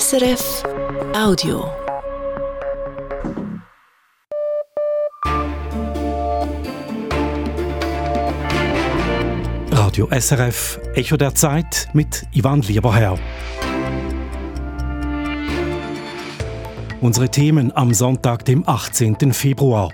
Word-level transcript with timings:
SRF 0.00 0.62
Audio. 1.14 1.70
Radio 9.70 10.08
SRF 10.18 10.80
Echo 10.94 11.18
der 11.18 11.34
Zeit 11.34 11.90
mit 11.92 12.24
Ivan 12.32 12.62
Lieberherr. 12.62 13.18
Unsere 17.02 17.28
Themen 17.28 17.70
am 17.76 17.92
Sonntag, 17.92 18.46
dem 18.46 18.66
18. 18.66 19.34
Februar. 19.34 19.92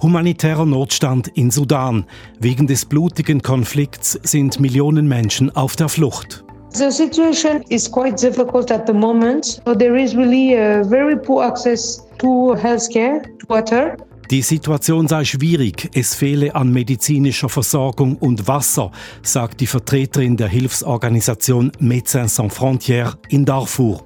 Humanitärer 0.00 0.66
Notstand 0.66 1.26
in 1.26 1.50
Sudan. 1.50 2.06
Wegen 2.38 2.68
des 2.68 2.84
blutigen 2.84 3.42
Konflikts 3.42 4.12
sind 4.22 4.60
Millionen 4.60 5.08
Menschen 5.08 5.50
auf 5.56 5.74
der 5.74 5.88
Flucht. 5.88 6.45
The 6.72 6.90
situation 6.90 7.62
is 7.70 7.90
quite 7.90 8.16
difficult 8.16 8.70
at 8.70 8.86
the 8.86 8.92
moment. 8.92 9.60
So 9.64 9.74
there 9.74 9.96
is 9.96 10.14
really 10.14 10.54
a 10.54 10.84
very 10.84 11.16
poor 11.16 11.44
access 11.44 12.06
to 12.18 12.54
healthcare, 12.56 13.22
to 13.22 13.46
water. 13.48 13.96
Die 14.30 14.42
Situation 14.42 15.06
sei 15.06 15.24
schwierig, 15.24 15.88
es 15.94 16.14
fehle 16.14 16.52
an 16.54 16.72
medizinischer 16.72 17.48
Versorgung 17.48 18.16
und 18.16 18.48
Wasser, 18.48 18.90
sagt 19.22 19.60
die 19.60 19.68
Vertreterin 19.68 20.36
der 20.36 20.48
Hilfsorganisation 20.48 21.70
Médecins 21.78 22.34
Sans 22.34 22.52
Frontières 22.52 23.16
in 23.28 23.44
Darfur. 23.44 24.04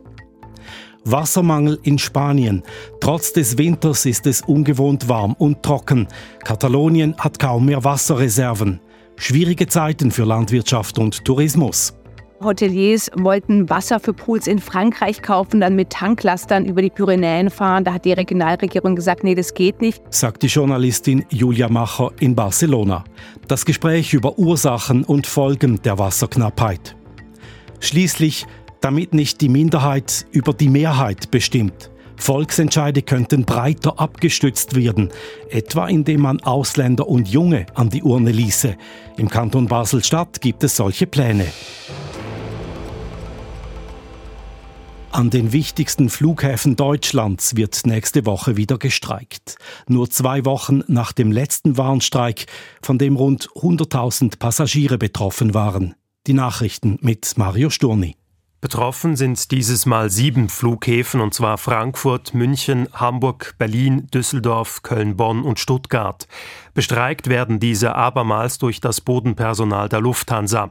Wassermangel 1.04 1.78
in 1.84 1.98
Spanien. 1.98 2.62
Trotz 3.00 3.32
des 3.32 3.56
Winters 3.56 4.04
ist 4.04 4.26
es 4.26 4.42
ungewohnt 4.42 5.08
warm 5.08 5.34
und 5.38 5.62
trocken. 5.62 6.06
Katalonien 6.44 7.14
hat 7.16 7.38
kaum 7.38 7.64
mehr 7.64 7.82
Wasserreserven. 7.82 8.78
Schwierige 9.16 9.66
Zeiten 9.66 10.10
für 10.10 10.24
Landwirtschaft 10.24 10.98
und 10.98 11.24
Tourismus. 11.24 11.94
Hoteliers 12.42 13.10
wollten 13.16 13.68
Wasser 13.68 14.00
für 14.00 14.14
Pools 14.14 14.46
in 14.46 14.58
Frankreich 14.58 15.20
kaufen, 15.22 15.60
dann 15.60 15.76
mit 15.76 15.90
Tanklastern 15.90 16.64
über 16.64 16.80
die 16.80 16.90
Pyrenäen 16.90 17.50
fahren. 17.50 17.84
Da 17.84 17.92
hat 17.92 18.04
die 18.04 18.12
Regionalregierung 18.12 18.96
gesagt, 18.96 19.24
nee, 19.24 19.34
das 19.34 19.54
geht 19.54 19.80
nicht. 19.80 20.02
Sagt 20.10 20.42
die 20.42 20.46
Journalistin 20.46 21.24
Julia 21.30 21.68
Macher 21.68 22.12
in 22.18 22.34
Barcelona. 22.34 23.04
Das 23.46 23.64
Gespräch 23.64 24.14
über 24.14 24.38
Ursachen 24.38 25.04
und 25.04 25.26
Folgen 25.26 25.82
der 25.82 25.98
Wasserknappheit. 25.98 26.96
Schließlich 27.80 28.46
damit 28.80 29.12
nicht 29.12 29.40
die 29.40 29.48
Minderheit 29.48 30.26
über 30.32 30.54
die 30.54 30.68
Mehrheit 30.68 31.30
bestimmt. 31.30 31.90
Volksentscheide 32.16 33.02
könnten 33.02 33.44
breiter 33.44 33.98
abgestützt 33.98 34.76
werden, 34.76 35.10
etwa 35.48 35.88
indem 35.88 36.20
man 36.22 36.40
Ausländer 36.40 37.08
und 37.08 37.28
Junge 37.28 37.66
an 37.74 37.88
die 37.88 38.02
Urne 38.02 38.30
ließe. 38.30 38.76
Im 39.16 39.28
Kanton 39.28 39.66
Basel-Stadt 39.66 40.40
gibt 40.40 40.62
es 40.62 40.76
solche 40.76 41.06
Pläne. 41.06 41.46
An 45.12 45.28
den 45.28 45.52
wichtigsten 45.52 46.08
Flughäfen 46.08 46.76
Deutschlands 46.76 47.56
wird 47.56 47.84
nächste 47.84 48.26
Woche 48.26 48.56
wieder 48.56 48.78
gestreikt. 48.78 49.56
Nur 49.88 50.08
zwei 50.08 50.44
Wochen 50.44 50.84
nach 50.86 51.10
dem 51.10 51.32
letzten 51.32 51.76
Warnstreik, 51.76 52.46
von 52.80 52.96
dem 52.96 53.16
rund 53.16 53.48
100.000 53.50 54.38
Passagiere 54.38 54.98
betroffen 54.98 55.52
waren. 55.52 55.96
Die 56.28 56.32
Nachrichten 56.32 56.96
mit 57.00 57.36
Mario 57.36 57.70
Sturni. 57.70 58.14
Betroffen 58.60 59.16
sind 59.16 59.50
dieses 59.52 59.84
Mal 59.84 60.10
sieben 60.10 60.48
Flughäfen, 60.48 61.20
und 61.22 61.34
zwar 61.34 61.58
Frankfurt, 61.58 62.34
München, 62.34 62.88
Hamburg, 62.92 63.54
Berlin, 63.58 64.06
Düsseldorf, 64.14 64.82
Köln, 64.82 65.16
Bonn 65.16 65.42
und 65.42 65.58
Stuttgart. 65.58 66.28
Bestreikt 66.74 67.28
werden 67.28 67.60
diese 67.60 67.94
abermals 67.94 68.58
durch 68.58 68.80
das 68.80 69.00
Bodenpersonal 69.00 69.88
der 69.88 70.00
Lufthansa. 70.00 70.70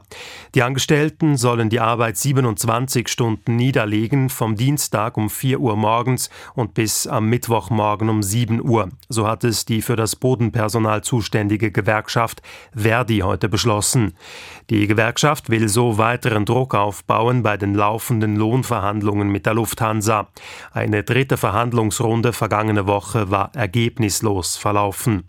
Die 0.54 0.62
Angestellten 0.62 1.36
sollen 1.36 1.68
die 1.68 1.80
Arbeit 1.80 2.16
27 2.16 3.08
Stunden 3.08 3.56
niederlegen, 3.56 4.30
vom 4.30 4.56
Dienstag 4.56 5.16
um 5.16 5.28
4 5.28 5.60
Uhr 5.60 5.76
morgens 5.76 6.30
und 6.54 6.74
bis 6.74 7.06
am 7.06 7.28
Mittwochmorgen 7.28 8.08
um 8.08 8.22
7 8.22 8.62
Uhr. 8.66 8.88
So 9.08 9.26
hat 9.26 9.44
es 9.44 9.64
die 9.64 9.82
für 9.82 9.96
das 9.96 10.16
Bodenpersonal 10.16 11.02
zuständige 11.02 11.70
Gewerkschaft 11.70 12.42
Verdi 12.74 13.18
heute 13.18 13.48
beschlossen. 13.48 14.14
Die 14.70 14.86
Gewerkschaft 14.86 15.50
will 15.50 15.68
so 15.68 15.98
weiteren 15.98 16.44
Druck 16.44 16.74
aufbauen 16.74 17.42
bei 17.42 17.56
den 17.56 17.74
laufenden 17.74 18.36
Lohnverhandlungen 18.36 19.28
mit 19.28 19.46
der 19.46 19.54
Lufthansa. 19.54 20.28
Eine 20.72 21.02
dritte 21.02 21.36
Verhandlungsrunde 21.36 22.32
vergangene 22.32 22.86
Woche 22.86 23.30
war 23.30 23.50
ergebnislos 23.54 24.56
verlaufen. 24.56 25.24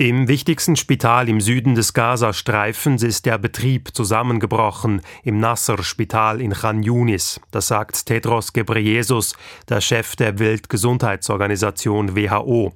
Im 0.00 0.28
wichtigsten 0.28 0.76
Spital 0.76 1.28
im 1.28 1.40
Süden 1.40 1.74
des 1.74 1.92
Gazastreifens 1.92 3.02
ist 3.02 3.26
der 3.26 3.36
Betrieb 3.36 3.96
zusammengebrochen, 3.96 5.02
im 5.24 5.40
Nasser-Spital 5.40 6.40
in 6.40 6.52
Khan 6.52 6.84
Yunis. 6.84 7.40
Das 7.50 7.66
sagt 7.66 8.06
Tedros 8.06 8.52
Ghebreyesus, 8.52 9.34
der 9.68 9.80
Chef 9.80 10.14
der 10.14 10.38
Weltgesundheitsorganisation 10.38 12.14
WHO. 12.14 12.72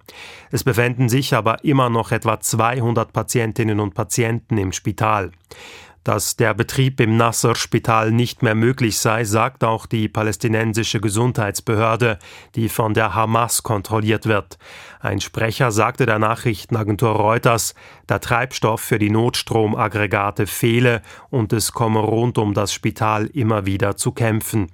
Es 0.50 0.64
befänden 0.64 1.08
sich 1.08 1.32
aber 1.32 1.62
immer 1.62 1.90
noch 1.90 2.10
etwa 2.10 2.40
200 2.40 3.12
Patientinnen 3.12 3.78
und 3.78 3.94
Patienten 3.94 4.58
im 4.58 4.72
Spital. 4.72 5.30
Dass 6.04 6.34
der 6.34 6.52
Betrieb 6.52 6.98
im 6.98 7.16
Nasser-Spital 7.16 8.10
nicht 8.10 8.42
mehr 8.42 8.56
möglich 8.56 8.98
sei, 8.98 9.22
sagt 9.24 9.62
auch 9.62 9.86
die 9.86 10.08
palästinensische 10.08 11.00
Gesundheitsbehörde, 11.00 12.18
die 12.56 12.68
von 12.68 12.92
der 12.92 13.14
Hamas 13.14 13.62
kontrolliert 13.62 14.26
wird. 14.26 14.58
Ein 14.98 15.20
Sprecher 15.20 15.70
sagte 15.70 16.04
der 16.04 16.18
Nachrichtenagentur 16.18 17.10
Reuters, 17.10 17.76
der 18.08 18.20
Treibstoff 18.20 18.80
für 18.80 18.98
die 18.98 19.10
Notstromaggregate 19.10 20.48
fehle 20.48 21.02
und 21.30 21.52
es 21.52 21.72
komme 21.72 22.00
rund 22.00 22.36
um 22.36 22.52
das 22.52 22.72
Spital 22.72 23.26
immer 23.26 23.64
wieder 23.64 23.96
zu 23.96 24.10
Kämpfen. 24.10 24.70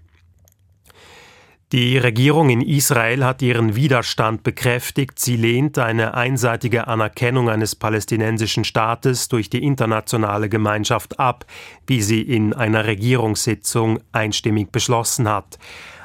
Die 1.71 1.99
Regierung 1.99 2.49
in 2.49 2.63
Israel 2.63 3.27
hat 3.27 3.43
ihren 3.43 3.77
Widerstand 3.77 4.43
bekräftigt. 4.43 5.19
Sie 5.19 5.37
lehnt 5.37 5.79
eine 5.79 6.15
einseitige 6.15 6.89
Anerkennung 6.89 7.51
eines 7.51 7.77
palästinensischen 7.77 8.65
Staates 8.65 9.29
durch 9.29 9.51
die 9.51 9.63
internationale 9.63 10.49
Gemeinschaft 10.49 11.21
ab, 11.21 11.45
wie 11.87 12.01
sie 12.01 12.23
in 12.23 12.55
einer 12.55 12.87
Regierungssitzung 12.87 14.01
einstimmig 14.13 14.73
beschlossen 14.73 15.29
hat. 15.29 15.59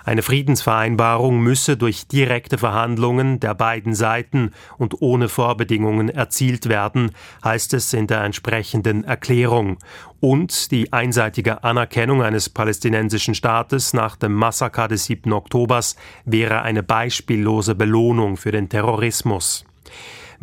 Eine 0.06 0.22
Friedensvereinbarung 0.22 1.40
müsse 1.40 1.78
durch 1.78 2.08
direkte 2.08 2.58
Verhandlungen 2.58 3.40
der 3.40 3.54
beiden 3.54 3.96
Seiten 3.96 4.52
und 4.78 5.02
ohne 5.02 5.30
Vorbedingungen 5.30 6.10
erzielt 6.10 6.68
werden, 6.68 7.12
heißt 7.44 7.74
es 7.74 7.94
in 7.94 8.08
der 8.08 8.24
entsprechenden 8.24 9.06
Erklärung. 9.06 9.78
Und 10.20 10.72
die 10.72 10.92
einseitige 10.92 11.64
Anerkennung 11.64 12.22
eines 12.22 12.50
palästinensischen 12.50 13.34
Staates 13.34 13.94
nach 13.94 14.18
dem 14.18 14.34
Massaker 14.34 14.90
des 14.90 15.06
7. 15.06 15.32
Oktobers 15.32 15.96
wäre 16.26 16.64
eine 16.64 16.84
beispiellose 16.84 17.76
Belohnung 17.76 18.36
für 18.36 18.52
den 18.52 18.68
Terrorismus. 18.68 19.66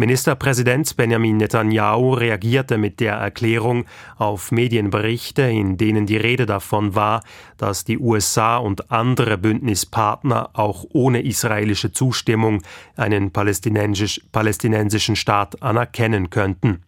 Ministerpräsident 0.01 0.97
Benjamin 0.97 1.37
Netanyahu 1.37 2.15
reagierte 2.15 2.79
mit 2.79 3.01
der 3.01 3.17
Erklärung 3.17 3.85
auf 4.17 4.51
Medienberichte, 4.51 5.43
in 5.43 5.77
denen 5.77 6.07
die 6.07 6.17
Rede 6.17 6.47
davon 6.47 6.95
war, 6.95 7.23
dass 7.59 7.85
die 7.85 7.99
USA 7.99 8.57
und 8.57 8.91
andere 8.91 9.37
Bündnispartner 9.37 10.49
auch 10.55 10.87
ohne 10.95 11.21
israelische 11.21 11.93
Zustimmung 11.93 12.63
einen 12.97 13.31
palästinensisch, 13.31 14.23
palästinensischen 14.33 15.17
Staat 15.17 15.63
anerkennen 15.63 16.31
könnten. 16.31 16.83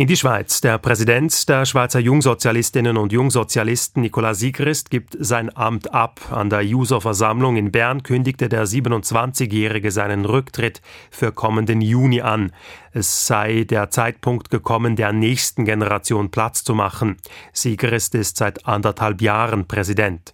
In 0.00 0.06
die 0.06 0.16
Schweiz. 0.16 0.62
Der 0.62 0.78
Präsident 0.78 1.46
der 1.46 1.66
Schweizer 1.66 2.00
Jungsozialistinnen 2.00 2.96
und 2.96 3.12
Jungsozialisten, 3.12 4.00
Nicolas 4.00 4.38
Siegrist, 4.38 4.90
gibt 4.90 5.14
sein 5.20 5.54
Amt 5.54 5.92
ab. 5.92 6.22
An 6.30 6.48
der 6.48 6.62
Juso-Versammlung 6.62 7.56
in 7.56 7.70
Bern 7.70 8.02
kündigte 8.02 8.48
der 8.48 8.66
27-Jährige 8.66 9.90
seinen 9.90 10.24
Rücktritt 10.24 10.80
für 11.10 11.32
kommenden 11.32 11.82
Juni 11.82 12.22
an. 12.22 12.50
Es 12.92 13.26
sei 13.26 13.64
der 13.64 13.90
Zeitpunkt 13.90 14.48
gekommen, 14.48 14.96
der 14.96 15.12
nächsten 15.12 15.66
Generation 15.66 16.30
Platz 16.30 16.64
zu 16.64 16.74
machen. 16.74 17.18
Siegrist 17.52 18.14
ist 18.14 18.38
seit 18.38 18.66
anderthalb 18.66 19.20
Jahren 19.20 19.68
Präsident. 19.68 20.32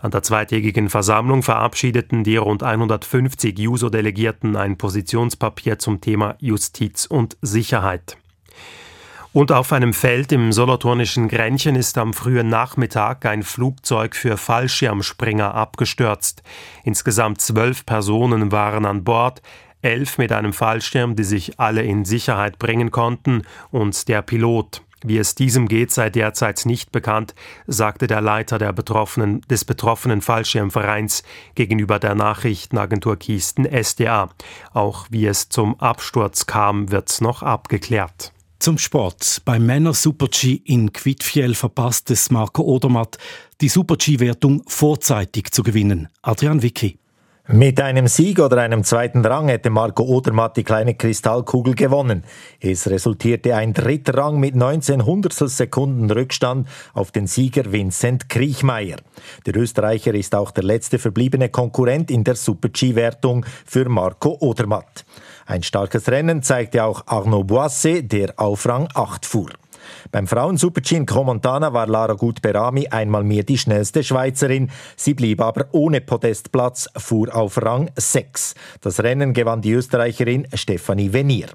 An 0.00 0.10
der 0.10 0.24
zweitägigen 0.24 0.90
Versammlung 0.90 1.44
verabschiedeten 1.44 2.24
die 2.24 2.36
rund 2.36 2.64
150 2.64 3.56
Juso-Delegierten 3.56 4.56
ein 4.56 4.76
Positionspapier 4.76 5.78
zum 5.78 6.00
Thema 6.00 6.34
Justiz 6.40 7.06
und 7.06 7.36
Sicherheit. 7.42 8.16
Und 9.34 9.50
auf 9.50 9.72
einem 9.72 9.92
Feld 9.92 10.30
im 10.30 10.52
solothurnischen 10.52 11.26
Grenchen 11.26 11.74
ist 11.74 11.98
am 11.98 12.12
frühen 12.12 12.48
Nachmittag 12.48 13.26
ein 13.26 13.42
Flugzeug 13.42 14.14
für 14.14 14.36
Fallschirmspringer 14.36 15.52
abgestürzt. 15.52 16.44
Insgesamt 16.84 17.40
zwölf 17.40 17.84
Personen 17.84 18.52
waren 18.52 18.86
an 18.86 19.02
Bord, 19.02 19.42
elf 19.82 20.18
mit 20.18 20.30
einem 20.30 20.52
Fallschirm, 20.52 21.16
die 21.16 21.24
sich 21.24 21.58
alle 21.58 21.82
in 21.82 22.04
Sicherheit 22.04 22.60
bringen 22.60 22.92
konnten, 22.92 23.42
und 23.72 24.06
der 24.06 24.22
Pilot. 24.22 24.82
Wie 25.02 25.18
es 25.18 25.34
diesem 25.34 25.66
geht, 25.66 25.90
sei 25.90 26.10
derzeit 26.10 26.64
nicht 26.64 26.92
bekannt, 26.92 27.34
sagte 27.66 28.06
der 28.06 28.20
Leiter 28.20 28.58
der 28.58 28.72
betroffenen, 28.72 29.40
des 29.50 29.64
betroffenen 29.64 30.20
Fallschirmvereins 30.20 31.24
gegenüber 31.56 31.98
der 31.98 32.14
Nachrichtenagentur 32.14 33.16
Kiesten 33.16 33.66
SDA. 33.66 34.30
Auch 34.72 35.06
wie 35.10 35.26
es 35.26 35.48
zum 35.48 35.80
Absturz 35.80 36.46
kam, 36.46 36.92
wird 36.92 37.20
noch 37.20 37.42
abgeklärt. 37.42 38.30
Zum 38.64 38.78
Sport. 38.78 39.42
Beim 39.44 39.66
Männer 39.66 39.92
Super 39.92 40.28
G 40.28 40.54
in 40.64 40.90
Quidfiel 40.90 41.54
verpasst 41.54 42.10
es 42.10 42.30
Marco 42.30 42.62
Odermatt 42.62 43.18
die 43.60 43.68
Super-G-Wertung 43.68 44.62
vorzeitig 44.66 45.50
zu 45.50 45.62
gewinnen. 45.62 46.08
Adrian 46.22 46.62
Wicki. 46.62 46.98
Mit 47.46 47.78
einem 47.78 48.08
Sieg 48.08 48.38
oder 48.38 48.62
einem 48.62 48.82
zweiten 48.82 49.22
Rang 49.22 49.48
hätte 49.48 49.68
Marco 49.68 50.04
Odermatt 50.04 50.56
die 50.56 50.64
kleine 50.64 50.94
Kristallkugel 50.94 51.74
gewonnen. 51.74 52.24
Es 52.58 52.88
resultierte 52.88 53.54
ein 53.54 53.74
dritter 53.74 54.16
Rang 54.16 54.40
mit 54.40 54.56
19 54.56 55.04
Hundertstelsekunden 55.04 56.10
Rückstand 56.10 56.66
auf 56.94 57.12
den 57.12 57.26
Sieger 57.26 57.70
Vincent 57.70 58.30
Kriechmeier. 58.30 58.96
Der 59.44 59.58
Österreicher 59.58 60.14
ist 60.14 60.34
auch 60.34 60.52
der 60.52 60.64
letzte 60.64 60.98
verbliebene 60.98 61.50
Konkurrent 61.50 62.10
in 62.10 62.24
der 62.24 62.36
Super-G-Wertung 62.36 63.44
für 63.66 63.90
Marco 63.90 64.38
Odermatt. 64.40 65.04
Ein 65.46 65.62
starkes 65.62 66.08
Rennen 66.08 66.42
zeigte 66.42 66.84
auch 66.84 67.06
Arnaud 67.06 67.46
Boisset, 67.46 68.10
der 68.10 68.34
auf 68.36 68.66
Rang 68.66 68.88
8 68.94 69.26
fuhr. 69.26 69.50
Beim 70.10 70.26
Frauen-Super-G 70.26 70.96
in 70.96 71.06
Cromontana 71.06 71.72
war 71.72 71.86
Lara 71.86 72.14
Gut-Berami 72.14 72.88
einmal 72.88 73.24
mehr 73.24 73.42
die 73.42 73.58
schnellste 73.58 74.02
Schweizerin. 74.02 74.70
Sie 74.96 75.14
blieb 75.14 75.40
aber 75.40 75.66
ohne 75.72 76.00
Podestplatz, 76.00 76.88
fuhr 76.96 77.34
auf 77.34 77.60
Rang 77.62 77.90
6. 77.96 78.54
Das 78.80 79.02
Rennen 79.02 79.34
gewann 79.34 79.62
die 79.62 79.72
Österreicherin 79.72 80.46
Stefanie 80.54 81.12
Venier. 81.12 81.48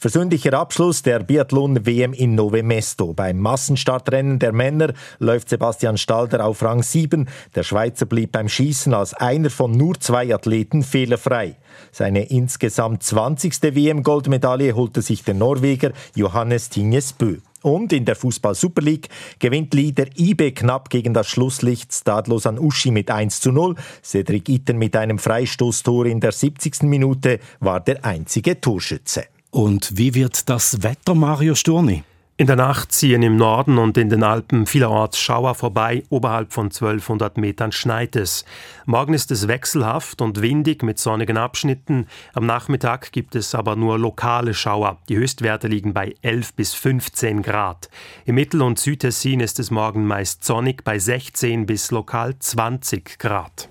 Versöhnlicher 0.00 0.54
Abschluss 0.54 1.02
der 1.02 1.18
Biathlon-WM 1.18 2.12
in 2.12 2.36
Nove 2.36 2.62
Mesto. 2.62 3.14
Beim 3.14 3.40
Massenstartrennen 3.40 4.38
der 4.38 4.52
Männer 4.52 4.92
läuft 5.18 5.48
Sebastian 5.48 5.98
Stalder 5.98 6.46
auf 6.46 6.62
Rang 6.62 6.84
7. 6.84 7.28
Der 7.56 7.64
Schweizer 7.64 8.06
blieb 8.06 8.30
beim 8.30 8.48
Schießen 8.48 8.94
als 8.94 9.12
einer 9.12 9.50
von 9.50 9.72
nur 9.72 9.98
zwei 9.98 10.32
Athleten 10.32 10.84
fehlerfrei. 10.84 11.56
Seine 11.90 12.30
insgesamt 12.30 13.02
20. 13.02 13.60
WM-Goldmedaille 13.60 14.76
holte 14.76 15.02
sich 15.02 15.24
der 15.24 15.34
Norweger 15.34 15.90
Johannes 16.14 16.68
Tinges 16.68 17.12
Bö. 17.12 17.38
Und 17.62 17.92
in 17.92 18.04
der 18.04 18.14
Fußball 18.14 18.54
Super 18.54 18.82
League 18.82 19.08
gewinnt 19.40 19.74
Leader 19.74 20.06
IB 20.16 20.52
knapp 20.52 20.90
gegen 20.90 21.12
das 21.12 21.26
Schlusslicht 21.26 21.92
Stadlos 21.92 22.46
an 22.46 22.60
Uschi 22.60 22.92
mit 22.92 23.10
1 23.10 23.40
zu 23.40 23.50
0. 23.50 23.74
Cedric 24.04 24.48
Itten 24.48 24.78
mit 24.78 24.94
einem 24.94 25.18
Freistoßtor 25.18 26.06
in 26.06 26.20
der 26.20 26.30
70. 26.30 26.84
Minute 26.84 27.40
war 27.58 27.80
der 27.80 28.04
einzige 28.04 28.60
Torschütze. 28.60 29.24
Und 29.50 29.96
wie 29.96 30.14
wird 30.14 30.48
das 30.48 30.82
Wetter, 30.82 31.14
Mario 31.14 31.54
Sturni? 31.54 32.04
In 32.40 32.46
der 32.46 32.54
Nacht 32.54 32.92
ziehen 32.92 33.24
im 33.24 33.34
Norden 33.34 33.78
und 33.78 33.98
in 33.98 34.10
den 34.10 34.22
Alpen 34.22 34.66
vielerorts 34.66 35.18
Schauer 35.18 35.56
vorbei, 35.56 36.04
oberhalb 36.08 36.52
von 36.52 36.66
1200 36.66 37.36
Metern 37.36 37.72
schneit 37.72 38.14
es. 38.14 38.44
Morgen 38.86 39.12
ist 39.12 39.32
es 39.32 39.48
wechselhaft 39.48 40.20
und 40.20 40.40
windig 40.40 40.84
mit 40.84 41.00
sonnigen 41.00 41.36
Abschnitten. 41.36 42.06
Am 42.34 42.46
Nachmittag 42.46 43.10
gibt 43.10 43.34
es 43.34 43.56
aber 43.56 43.74
nur 43.74 43.98
lokale 43.98 44.54
Schauer. 44.54 44.98
Die 45.08 45.16
Höchstwerte 45.16 45.66
liegen 45.66 45.94
bei 45.94 46.14
11 46.22 46.54
bis 46.54 46.74
15 46.74 47.42
Grad. 47.42 47.90
Im 48.24 48.36
Mittel- 48.36 48.62
und 48.62 48.78
Südtessin 48.78 49.40
ist 49.40 49.58
es 49.58 49.72
morgen 49.72 50.06
meist 50.06 50.44
sonnig 50.44 50.84
bei 50.84 51.00
16 51.00 51.66
bis 51.66 51.90
lokal 51.90 52.38
20 52.38 53.18
Grad. 53.18 53.68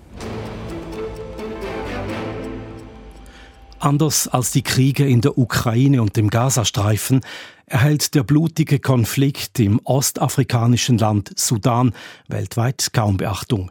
Anders 3.80 4.26
als 4.26 4.50
die 4.50 4.62
Kriege 4.62 5.06
in 5.06 5.20
der 5.20 5.38
Ukraine 5.38 6.02
und 6.02 6.16
dem 6.16 6.30
Gazastreifen 6.30 7.20
erhält 7.66 8.14
der 8.16 8.24
blutige 8.24 8.80
Konflikt 8.80 9.60
im 9.60 9.80
ostafrikanischen 9.84 10.98
Land 10.98 11.32
Sudan 11.38 11.94
weltweit 12.26 12.92
kaum 12.92 13.18
Beachtung. 13.18 13.70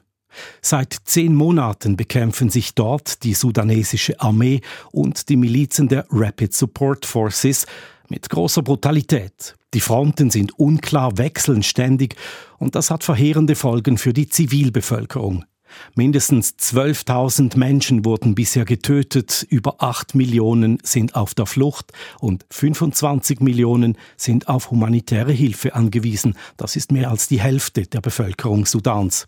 Seit 0.62 0.96
zehn 1.04 1.36
Monaten 1.36 1.98
bekämpfen 1.98 2.50
sich 2.50 2.74
dort 2.74 3.24
die 3.24 3.34
sudanesische 3.34 4.20
Armee 4.22 4.62
und 4.92 5.28
die 5.28 5.36
Milizen 5.36 5.90
der 5.90 6.06
Rapid 6.10 6.54
Support 6.54 7.06
Forces 7.06 7.66
mit 8.08 8.30
großer 8.30 8.62
Brutalität. 8.62 9.56
Die 9.74 9.82
Fronten 9.82 10.30
sind 10.30 10.58
unklar, 10.58 11.18
wechseln 11.18 11.64
ständig 11.64 12.16
und 12.60 12.76
das 12.76 12.92
hat 12.92 13.04
verheerende 13.04 13.56
Folgen 13.56 13.98
für 13.98 14.14
die 14.14 14.30
Zivilbevölkerung. 14.30 15.44
Mindestens 15.96 16.56
12.000 16.60 17.58
Menschen 17.58 18.06
wurden 18.06 18.36
bisher 18.36 18.66
getötet, 18.66 19.46
über 19.50 19.82
8 19.82 20.16
Millionen 20.16 20.80
sind 20.84 21.16
auf 21.16 21.34
der 21.34 21.46
Flucht 21.46 21.92
und 22.20 22.46
25 22.50 23.40
Millionen 23.40 23.98
sind 24.16 24.48
auf 24.48 24.72
humanitäre 24.72 25.32
Hilfe 25.32 25.76
angewiesen. 25.76 26.36
Das 26.58 26.76
ist 26.76 26.92
mehr 26.92 27.10
als 27.10 27.28
die 27.28 27.40
Hälfte 27.40 27.84
der 27.84 28.02
Bevölkerung 28.02 28.66
Sudans. 28.66 29.28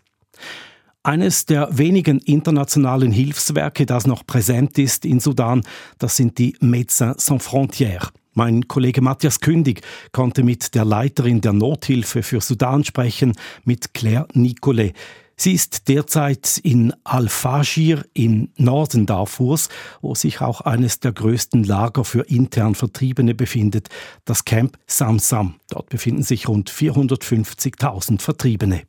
Eines 1.02 1.46
der 1.46 1.78
wenigen 1.78 2.18
internationalen 2.18 3.10
Hilfswerke, 3.10 3.86
das 3.86 4.06
noch 4.06 4.26
präsent 4.26 4.78
ist 4.78 5.06
in 5.06 5.18
Sudan, 5.18 5.62
das 5.98 6.16
sind 6.16 6.36
die 6.36 6.56
Médecins 6.58 7.18
Sans 7.18 7.42
Frontières. 7.42 8.10
Mein 8.34 8.68
Kollege 8.68 9.00
Matthias 9.00 9.40
Kündig 9.40 9.80
konnte 10.12 10.44
mit 10.44 10.74
der 10.74 10.84
Leiterin 10.84 11.40
der 11.40 11.52
Nothilfe 11.52 12.22
für 12.22 12.40
Sudan 12.40 12.84
sprechen, 12.84 13.32
mit 13.64 13.92
Claire 13.94 14.28
Nicolet. 14.34 14.94
Sie 15.42 15.54
ist 15.54 15.88
derzeit 15.88 16.58
in 16.62 16.92
Al-Fashir 17.02 18.04
im 18.12 18.50
Norden 18.58 19.06
Darfurs, 19.06 19.70
wo 20.02 20.14
sich 20.14 20.42
auch 20.42 20.60
eines 20.60 21.00
der 21.00 21.12
größten 21.12 21.64
Lager 21.64 22.04
für 22.04 22.28
intern 22.28 22.74
Vertriebene 22.74 23.34
befindet, 23.34 23.88
das 24.26 24.44
Camp 24.44 24.76
Samsam. 24.86 25.54
Dort 25.70 25.88
befinden 25.88 26.24
sich 26.24 26.46
rund 26.46 26.70
450.000 26.70 28.20
Vertriebene. 28.20 28.82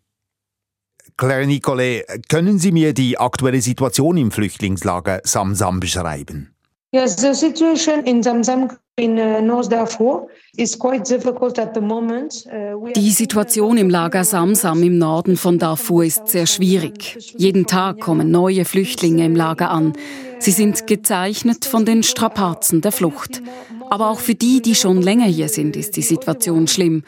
Claire 1.15 1.47
Nicolet, 1.47 2.03
können 2.27 2.59
Sie 2.59 2.73
mir 2.73 2.93
die 2.93 3.17
aktuelle 3.17 3.61
Situation 3.61 4.17
im 4.17 4.31
Flüchtlingslager 4.31 5.21
Samsam 5.23 5.79
beschreiben? 5.79 6.53
Yes, 6.93 7.15
the 7.15 7.33
situation 7.33 8.03
in 8.03 8.21
Zamzam 8.21 8.77
in 8.97 9.17
uh, 9.17 9.39
North 9.39 9.69
Darfur 9.69 10.27
is 10.57 10.77
quite 10.77 11.05
difficult 11.05 11.57
at 11.57 11.73
the 11.73 11.79
moment. 11.79 12.45
Uh, 12.47 12.91
Die 12.93 13.11
Situation 13.11 13.77
im 13.77 13.89
Lager 13.89 14.25
Samsam 14.25 14.83
im 14.83 14.97
Norden 14.97 15.37
von 15.37 15.57
Darfur 15.57 16.03
ist 16.03 16.27
sehr 16.27 16.47
schwierig. 16.47 17.33
Jeden 17.37 17.65
Tag 17.65 18.01
kommen 18.01 18.29
neue 18.29 18.65
Flüchtlinge 18.65 19.25
im 19.25 19.37
Lager 19.37 19.69
an. 19.69 19.93
Sie 20.39 20.51
sind 20.51 20.85
gezeichnet 20.85 21.63
von 21.63 21.85
den 21.85 22.03
Strapazen 22.03 22.81
der 22.81 22.91
Flucht. 22.91 23.41
Aber 23.89 24.09
auch 24.09 24.19
für 24.19 24.35
die, 24.35 24.61
die 24.61 24.75
schon 24.75 25.01
länger 25.01 25.27
hier 25.27 25.47
sind, 25.47 25.77
ist 25.77 25.95
die 25.95 26.01
Situation 26.01 26.67
schlimm. 26.67 27.03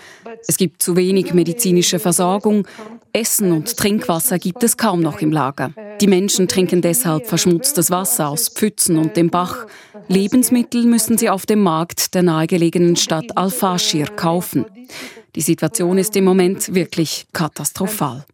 Es 0.47 0.55
gibt 0.55 0.81
zu 0.81 0.95
wenig 0.95 1.33
medizinische 1.33 1.99
Versorgung. 1.99 2.65
Essen 3.11 3.51
und 3.51 3.75
Trinkwasser 3.75 4.39
gibt 4.39 4.63
es 4.63 4.77
kaum 4.77 5.01
noch 5.01 5.19
im 5.19 5.31
Lager. 5.31 5.71
Die 6.03 6.09
Menschen 6.09 6.49
trinken 6.49 6.81
deshalb 6.81 7.27
verschmutztes 7.27 7.89
Wasser 7.89 8.27
aus 8.27 8.49
Pfützen 8.49 8.97
und 8.97 9.15
dem 9.15 9.29
Bach. 9.29 9.67
Lebensmittel 10.09 10.83
müssen 10.83 11.17
sie 11.17 11.29
auf 11.29 11.45
dem 11.45 11.61
Markt 11.61 12.13
der 12.13 12.23
nahegelegenen 12.23 12.97
Stadt 12.97 13.37
Al-Fashir 13.37 14.07
kaufen. 14.07 14.65
Die 15.33 15.39
Situation 15.39 15.97
ist 15.97 16.13
im 16.17 16.25
Moment 16.25 16.75
wirklich 16.75 17.25
katastrophal. 17.31 18.25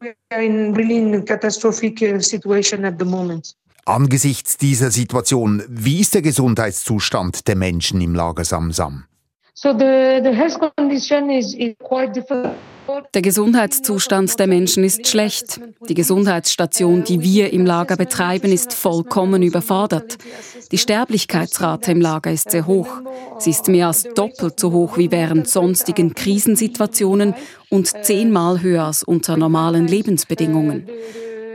Angesichts 3.86 4.58
dieser 4.58 4.90
Situation, 4.90 5.64
wie 5.70 6.00
ist 6.00 6.16
der 6.16 6.24
Gesundheitszustand 6.24 7.48
der 7.48 7.56
Menschen 7.56 8.02
im 8.02 8.16
Lager 8.16 8.46
Samsam? 8.46 9.04
Der 13.14 13.22
Gesundheitszustand 13.22 14.40
der 14.40 14.48
Menschen 14.48 14.84
ist 14.86 15.06
schlecht. 15.08 15.60
Die 15.90 15.96
Gesundheitsstation, 15.96 17.04
die 17.04 17.22
wir 17.22 17.52
im 17.52 17.66
Lager 17.66 17.98
betreiben, 17.98 18.54
ist 18.54 18.74
vollkommen 18.74 19.44
überfordert. 19.44 20.18
Die 20.72 20.78
Sterblichkeitsrate 20.78 21.92
im 21.92 22.00
Lager 22.00 22.32
ist 22.32 22.52
sehr 22.52 22.68
hoch. 22.68 23.02
Sie 23.40 23.50
ist 23.50 23.68
mehr 23.68 23.88
als 23.88 24.04
doppelt 24.04 24.60
so 24.60 24.72
hoch 24.72 24.98
wie 24.98 25.12
während 25.12 25.50
sonstigen 25.50 26.14
Krisensituationen 26.14 27.34
und 27.70 27.88
zehnmal 28.06 28.62
höher 28.62 28.86
als 28.86 29.04
unter 29.04 29.36
normalen 29.36 29.88
Lebensbedingungen. 29.88 30.88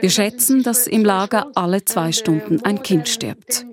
Wir 0.05 0.11
schätzen, 0.11 0.63
dass 0.63 0.87
im 0.87 1.03
Lager 1.03 1.47
alle 1.55 1.83
zwei 1.83 2.13
Stunden 2.13 2.63
ein 2.63 2.83
Kind 2.83 3.09
stirbt. 3.09 3.65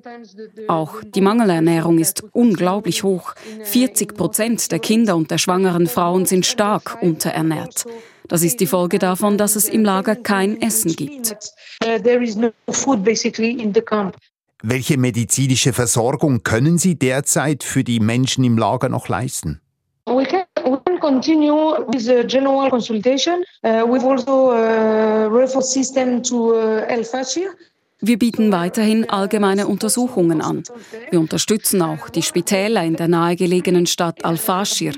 Auch 0.70 1.02
die 1.04 1.20
Mangelernährung 1.20 2.00
ist 2.00 2.24
unglaublich 2.32 3.04
hoch. 3.04 3.34
40 3.64 4.16
Prozent 4.16 4.72
der 4.72 4.80
Kinder 4.80 5.18
und 5.18 5.30
der 5.30 5.38
schwangeren 5.38 5.88
Frauen 5.88 6.26
sind 6.26 6.46
stark 6.46 7.00
unterernährt. 7.02 7.84
Das 8.30 8.44
ist 8.44 8.62
die 8.62 8.66
Folge 8.66 8.98
davon, 8.98 9.38
dass 9.38 9.58
es 9.58 9.68
im 9.68 9.84
Lager 9.84 10.16
kein 10.16 10.62
Essen 10.62 10.96
gibt. 10.96 11.36
Welche 14.64 14.98
medizinische 14.98 15.74
Versorgung 15.74 16.44
können 16.44 16.78
Sie 16.78 16.96
derzeit 16.96 17.66
für 17.66 17.84
die 17.84 18.00
Menschen 18.00 18.46
im 18.46 18.58
Lager 18.58 18.88
noch 18.88 19.10
leisten? 19.10 19.60
Can 20.06 20.41
continue 21.02 21.84
with 21.92 22.06
the 22.06 22.24
general 22.24 22.70
consultation. 22.70 23.44
Uh, 23.64 23.86
we've 23.88 24.04
also 24.04 24.52
uh, 24.52 25.28
referred 25.30 25.64
system 25.64 26.22
to 26.22 26.56
uh, 26.56 26.96
El 26.96 27.04
Fashir. 27.04 27.50
Wir 28.04 28.18
bieten 28.18 28.52
weiterhin 28.52 29.08
allgemeine 29.08 29.68
Untersuchungen 29.68 30.42
an. 30.42 30.64
Wir 31.12 31.20
unterstützen 31.20 31.84
auch 31.84 32.10
die 32.10 32.24
Spitäler 32.24 32.84
in 32.84 32.96
der 32.96 33.08
nahegelegenen 33.08 33.86
Stadt 33.86 34.26
Al-Fashir. 34.26 34.94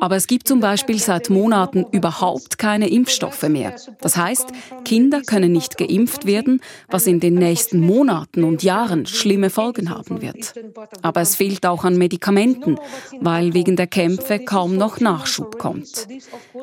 Aber 0.00 0.16
es 0.16 0.26
gibt 0.26 0.48
zum 0.48 0.60
Beispiel 0.60 0.98
seit 0.98 1.28
Monaten 1.28 1.84
überhaupt 1.92 2.56
keine 2.56 2.88
Impfstoffe 2.88 3.42
mehr. 3.42 3.76
Das 4.00 4.16
heißt, 4.16 4.46
Kinder 4.86 5.20
können 5.20 5.52
nicht 5.52 5.76
geimpft 5.76 6.24
werden, 6.24 6.62
was 6.88 7.06
in 7.06 7.20
den 7.20 7.34
nächsten 7.34 7.80
Monaten 7.80 8.44
und 8.44 8.62
Jahren 8.62 9.04
schlimme 9.04 9.50
Folgen 9.50 9.90
haben 9.90 10.22
wird. 10.22 10.54
Aber 11.02 11.20
es 11.20 11.36
fehlt 11.36 11.66
auch 11.66 11.84
an 11.84 11.98
Medikamenten, 11.98 12.78
weil 13.20 13.52
wegen 13.52 13.76
der 13.76 13.88
Kämpfe 13.88 14.38
kaum 14.38 14.78
noch 14.78 15.00
Nachschub 15.00 15.58
kommt. 15.58 16.08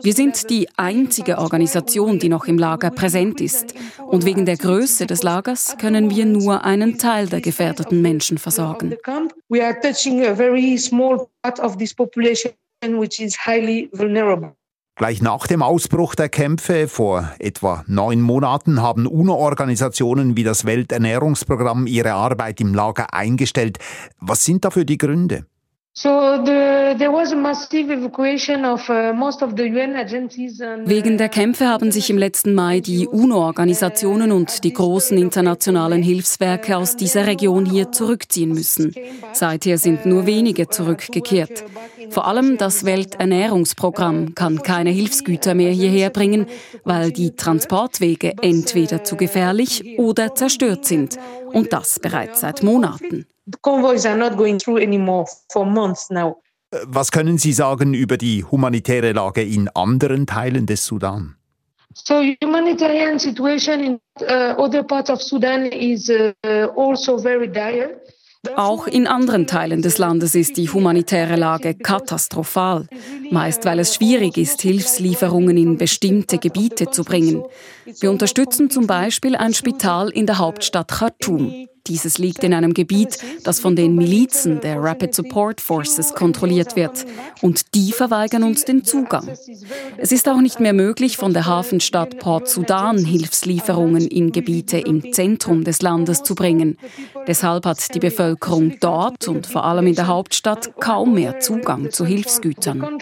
Wir 0.01 0.13
sind 0.13 0.49
die 0.49 0.67
einzige 0.77 1.37
Organisation, 1.37 2.17
die 2.17 2.29
noch 2.29 2.45
im 2.45 2.57
Lager 2.57 2.89
präsent 2.89 3.39
ist. 3.39 3.75
Und 4.07 4.25
wegen 4.25 4.45
der 4.45 4.57
Größe 4.57 5.05
des 5.05 5.21
Lagers 5.21 5.75
können 5.77 6.10
wir 6.10 6.25
nur 6.25 6.63
einen 6.63 6.98
Teil 6.98 7.27
der 7.27 7.41
gefährdeten 7.41 8.01
Menschen 8.01 8.38
versorgen. 8.38 8.96
Gleich 14.98 15.22
nach 15.22 15.46
dem 15.48 15.62
Ausbruch 15.62 16.15
der 16.15 16.29
Kämpfe 16.29 16.88
vor 16.88 17.29
etwa 17.39 17.84
neun 17.86 18.22
Monaten 18.22 18.82
haben 18.82 19.08
UNO-Organisationen 19.08 20.38
wie 20.38 20.44
das 20.44 20.63
Welternährungsprogramm 20.63 21.86
ihre 21.86 22.13
Arbeit 22.13 22.62
im 22.62 22.74
Lager 22.74 23.13
eingestellt. 23.13 23.77
Was 24.20 24.46
sind 24.46 24.63
dafür 24.63 24.86
die 24.86 24.98
Gründe? 24.98 25.46
Wegen 30.85 31.17
der 31.17 31.29
Kämpfe 31.29 31.69
haben 31.69 31.91
sich 31.93 32.09
im 32.09 32.17
letzten 32.17 32.53
Mai 32.53 32.81
die 32.81 33.07
UNO-Organisationen 33.07 34.33
und 34.33 34.65
die 34.65 34.73
großen 34.73 35.17
internationalen 35.17 36.03
Hilfswerke 36.03 36.75
aus 36.75 36.97
dieser 36.97 37.27
Region 37.27 37.65
hier 37.65 37.93
zurückziehen 37.93 38.49
müssen. 38.49 38.93
Seither 39.31 39.77
sind 39.77 40.05
nur 40.05 40.25
wenige 40.25 40.67
zurückgekehrt. 40.67 41.63
Vor 42.09 42.27
allem 42.27 42.57
das 42.57 42.83
Welternährungsprogramm 42.83 44.35
kann 44.35 44.63
keine 44.63 44.89
Hilfsgüter 44.89 45.53
mehr 45.53 45.71
hierher 45.71 46.09
bringen, 46.09 46.47
weil 46.83 47.13
die 47.13 47.37
Transportwege 47.37 48.33
entweder 48.41 49.05
zu 49.05 49.15
gefährlich 49.15 49.97
oder 49.97 50.35
zerstört 50.35 50.83
sind. 50.83 51.17
Und 51.53 51.71
das 51.71 52.01
bereits 52.01 52.41
seit 52.41 52.63
Monaten. 52.63 53.27
The 53.45 53.57
convoys 53.61 54.05
are 54.05 54.17
not 54.17 54.37
going 54.37 54.59
through 54.59 54.81
anymore 54.81 55.25
for 55.51 55.65
months 55.65 56.09
now. 56.09 56.41
Äh, 56.71 56.79
was 56.87 57.11
können 57.11 57.37
Sie 57.37 57.53
sagen 57.53 57.93
über 57.93 58.17
die 58.17 58.43
humanitäre 58.43 59.11
Lage 59.13 59.43
in 59.43 59.69
anderen 59.69 60.25
Teilen 60.25 60.65
des 60.65 60.85
Sudan? 60.85 61.35
So 61.93 62.21
humanitarian 62.43 63.19
situation 63.19 63.79
in 63.79 63.99
uh, 64.21 64.55
other 64.57 64.83
parts 64.83 65.09
of 65.09 65.21
Sudan 65.21 65.65
is 65.65 66.09
uh, 66.09 66.33
also 66.75 67.17
very 67.17 67.47
dire. 67.47 68.01
Auch 68.55 68.85
in 68.85 69.07
anderen 69.07 69.47
Teilen 69.47 69.81
des 69.81 69.97
Landes 69.97 70.35
ist 70.35 70.57
die 70.57 70.69
humanitäre 70.69 71.35
Lage 71.35 71.73
katastrophal, 71.73 72.87
meist 73.31 73.65
weil 73.65 73.79
es 73.79 73.95
schwierig 73.95 74.37
ist, 74.37 74.61
Hilfslieferungen 74.61 75.57
in 75.57 75.77
bestimmte 75.77 76.37
Gebiete 76.37 76.91
zu 76.91 77.03
bringen. 77.03 77.43
Wir 77.99 78.11
unterstützen 78.11 78.69
zum 78.69 78.85
Beispiel 78.85 79.35
ein 79.35 79.53
Spital 79.53 80.09
in 80.09 80.27
der 80.27 80.37
Hauptstadt 80.37 80.89
Khartoum. 80.89 81.67
Dieses 81.87 82.17
liegt 82.17 82.43
in 82.43 82.53
einem 82.53 82.73
Gebiet, 82.73 83.19
das 83.43 83.59
von 83.59 83.75
den 83.75 83.95
Milizen 83.95 84.59
der 84.59 84.81
Rapid 84.81 85.13
Support 85.13 85.61
Forces 85.61 86.13
kontrolliert 86.13 86.75
wird. 86.75 87.05
Und 87.41 87.75
die 87.75 87.91
verweigern 87.91 88.43
uns 88.43 88.65
den 88.65 88.83
Zugang. 88.83 89.29
Es 89.97 90.11
ist 90.11 90.27
auch 90.27 90.41
nicht 90.41 90.59
mehr 90.59 90.73
möglich, 90.73 91.17
von 91.17 91.33
der 91.33 91.45
Hafenstadt 91.45 92.17
Port 92.17 92.47
Sudan 92.47 92.97
Hilfslieferungen 92.97 94.07
in 94.07 94.31
Gebiete 94.31 94.79
im 94.79 95.13
Zentrum 95.13 95.63
des 95.63 95.81
Landes 95.81 96.23
zu 96.23 96.33
bringen. 96.33 96.77
Deshalb 97.27 97.65
hat 97.65 97.93
die 97.93 97.99
Bevölkerung 97.99 98.77
dort 98.79 99.27
und 99.27 99.45
vor 99.45 99.65
allem 99.65 99.87
in 99.87 99.95
der 99.95 100.07
Hauptstadt 100.07 100.75
kaum 100.79 101.13
mehr 101.13 101.39
Zugang 101.39 101.91
zu 101.91 102.05
Hilfsgütern. 102.05 102.99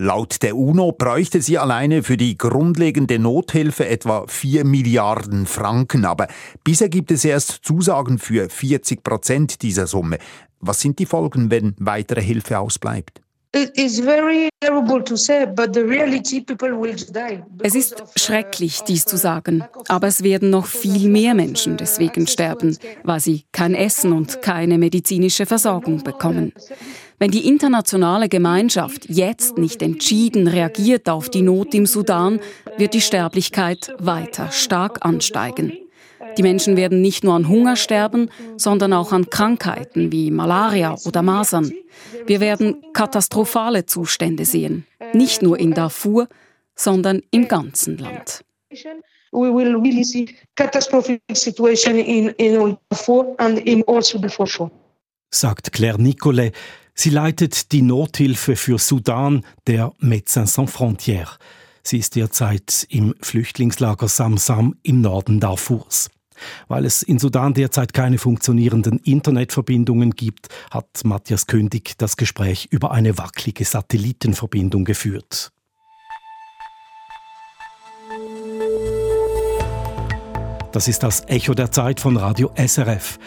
Laut 0.00 0.42
der 0.44 0.56
UNO 0.56 0.92
bräuchte 0.92 1.42
sie 1.42 1.58
alleine 1.58 2.04
für 2.04 2.16
die 2.16 2.38
grundlegende 2.38 3.18
Nothilfe 3.18 3.88
etwa 3.88 4.26
4 4.28 4.64
Milliarden 4.64 5.44
Franken. 5.44 6.04
Aber 6.04 6.28
bisher 6.62 6.88
gibt 6.88 7.10
es 7.10 7.24
erst 7.24 7.64
Zusagen 7.64 8.18
für 8.18 8.48
40 8.48 9.02
Prozent 9.02 9.60
dieser 9.62 9.88
Summe. 9.88 10.18
Was 10.60 10.78
sind 10.80 11.00
die 11.00 11.06
Folgen, 11.06 11.50
wenn 11.50 11.74
weitere 11.78 12.22
Hilfe 12.22 12.60
ausbleibt? 12.60 13.20
Es 13.50 13.64
ist 17.74 18.04
schrecklich, 18.14 18.80
dies 18.82 19.04
zu 19.04 19.16
sagen, 19.16 19.64
aber 19.88 20.06
es 20.06 20.22
werden 20.22 20.50
noch 20.50 20.66
viel 20.66 21.08
mehr 21.08 21.34
Menschen 21.34 21.76
deswegen 21.76 22.28
sterben, 22.28 22.78
weil 23.02 23.18
sie 23.18 23.46
kein 23.50 23.74
Essen 23.74 24.12
und 24.12 24.42
keine 24.42 24.78
medizinische 24.78 25.46
Versorgung 25.46 26.04
bekommen. 26.04 26.52
Wenn 27.20 27.32
die 27.32 27.48
internationale 27.48 28.28
Gemeinschaft 28.28 29.06
jetzt 29.08 29.58
nicht 29.58 29.82
entschieden 29.82 30.46
reagiert 30.46 31.08
auf 31.08 31.28
die 31.28 31.42
Not 31.42 31.74
im 31.74 31.84
Sudan, 31.84 32.38
wird 32.76 32.94
die 32.94 33.00
Sterblichkeit 33.00 33.92
weiter 33.98 34.52
stark 34.52 35.04
ansteigen. 35.04 35.72
Die 36.36 36.42
Menschen 36.42 36.76
werden 36.76 37.00
nicht 37.00 37.24
nur 37.24 37.34
an 37.34 37.48
Hunger 37.48 37.74
sterben, 37.74 38.30
sondern 38.56 38.92
auch 38.92 39.12
an 39.12 39.30
Krankheiten 39.30 40.12
wie 40.12 40.30
Malaria 40.30 40.96
oder 41.04 41.22
Masern. 41.22 41.72
Wir 42.26 42.38
werden 42.38 42.84
katastrophale 42.92 43.86
Zustände 43.86 44.44
sehen, 44.44 44.86
nicht 45.12 45.42
nur 45.42 45.58
in 45.58 45.74
Darfur, 45.74 46.28
sondern 46.76 47.22
im 47.32 47.48
ganzen 47.48 47.98
Land. 47.98 48.44
We 49.32 49.52
will 49.52 49.74
really 49.74 50.04
see 50.04 50.36
catastrophic 50.54 51.20
situation 51.32 51.96
in, 51.96 52.28
in 52.38 52.76
Darfur 52.88 53.34
and 53.38 53.58
in 53.58 53.82
also 53.86 54.18
Darfur. 54.18 54.70
Sagt 55.30 55.72
Claire 55.72 56.00
Nicolet. 56.00 56.54
Sie 57.00 57.10
leitet 57.10 57.70
die 57.70 57.82
Nothilfe 57.82 58.56
für 58.56 58.76
Sudan 58.76 59.44
der 59.68 59.92
Médecins 60.00 60.54
Sans 60.54 60.68
Frontières. 60.68 61.38
Sie 61.84 61.98
ist 61.98 62.16
derzeit 62.16 62.88
im 62.90 63.14
Flüchtlingslager 63.20 64.08
Samsam 64.08 64.74
im 64.82 65.00
Norden 65.00 65.38
Darfurs. 65.38 66.10
Weil 66.66 66.84
es 66.84 67.04
in 67.04 67.20
Sudan 67.20 67.54
derzeit 67.54 67.92
keine 67.92 68.18
funktionierenden 68.18 68.98
Internetverbindungen 68.98 70.10
gibt, 70.10 70.48
hat 70.72 70.88
Matthias 71.04 71.46
Kündig 71.46 71.96
das 71.98 72.16
Gespräch 72.16 72.66
über 72.72 72.90
eine 72.90 73.16
wackelige 73.16 73.64
Satellitenverbindung 73.64 74.84
geführt. 74.84 75.52
Das 80.72 80.88
ist 80.88 81.04
das 81.04 81.22
Echo 81.28 81.54
der 81.54 81.70
Zeit 81.70 82.00
von 82.00 82.16
Radio 82.16 82.50
SRF. 82.56 83.20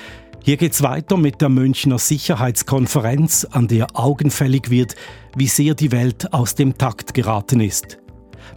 Hier 0.43 0.57
geht's 0.57 0.81
weiter 0.81 1.17
mit 1.17 1.39
der 1.41 1.49
Münchner 1.49 1.99
Sicherheitskonferenz, 1.99 3.45
an 3.51 3.67
der 3.67 3.87
augenfällig 3.93 4.69
wird, 4.69 4.95
wie 5.35 5.47
sehr 5.47 5.75
die 5.75 5.91
Welt 5.91 6.33
aus 6.33 6.55
dem 6.55 6.77
Takt 6.77 7.13
geraten 7.13 7.59
ist 7.59 8.01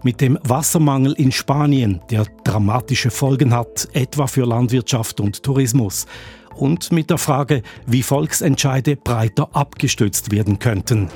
mit 0.05 0.21
dem 0.21 0.39
Wassermangel 0.43 1.13
in 1.15 1.33
Spanien, 1.33 2.01
der 2.11 2.27
dramatische 2.45 3.11
Folgen 3.11 3.55
hat, 3.55 3.89
etwa 3.95 4.27
für 4.27 4.45
Landwirtschaft 4.45 5.19
und 5.19 5.43
Tourismus, 5.43 6.07
und 6.55 6.93
mit 6.93 7.11
der 7.11 7.19
Frage, 7.19 7.63
wie 7.87 8.03
Volksentscheide 8.03 8.97
breiter 8.97 9.49
abgestützt 9.55 10.31
werden 10.31 10.59
könnten. 10.61 11.09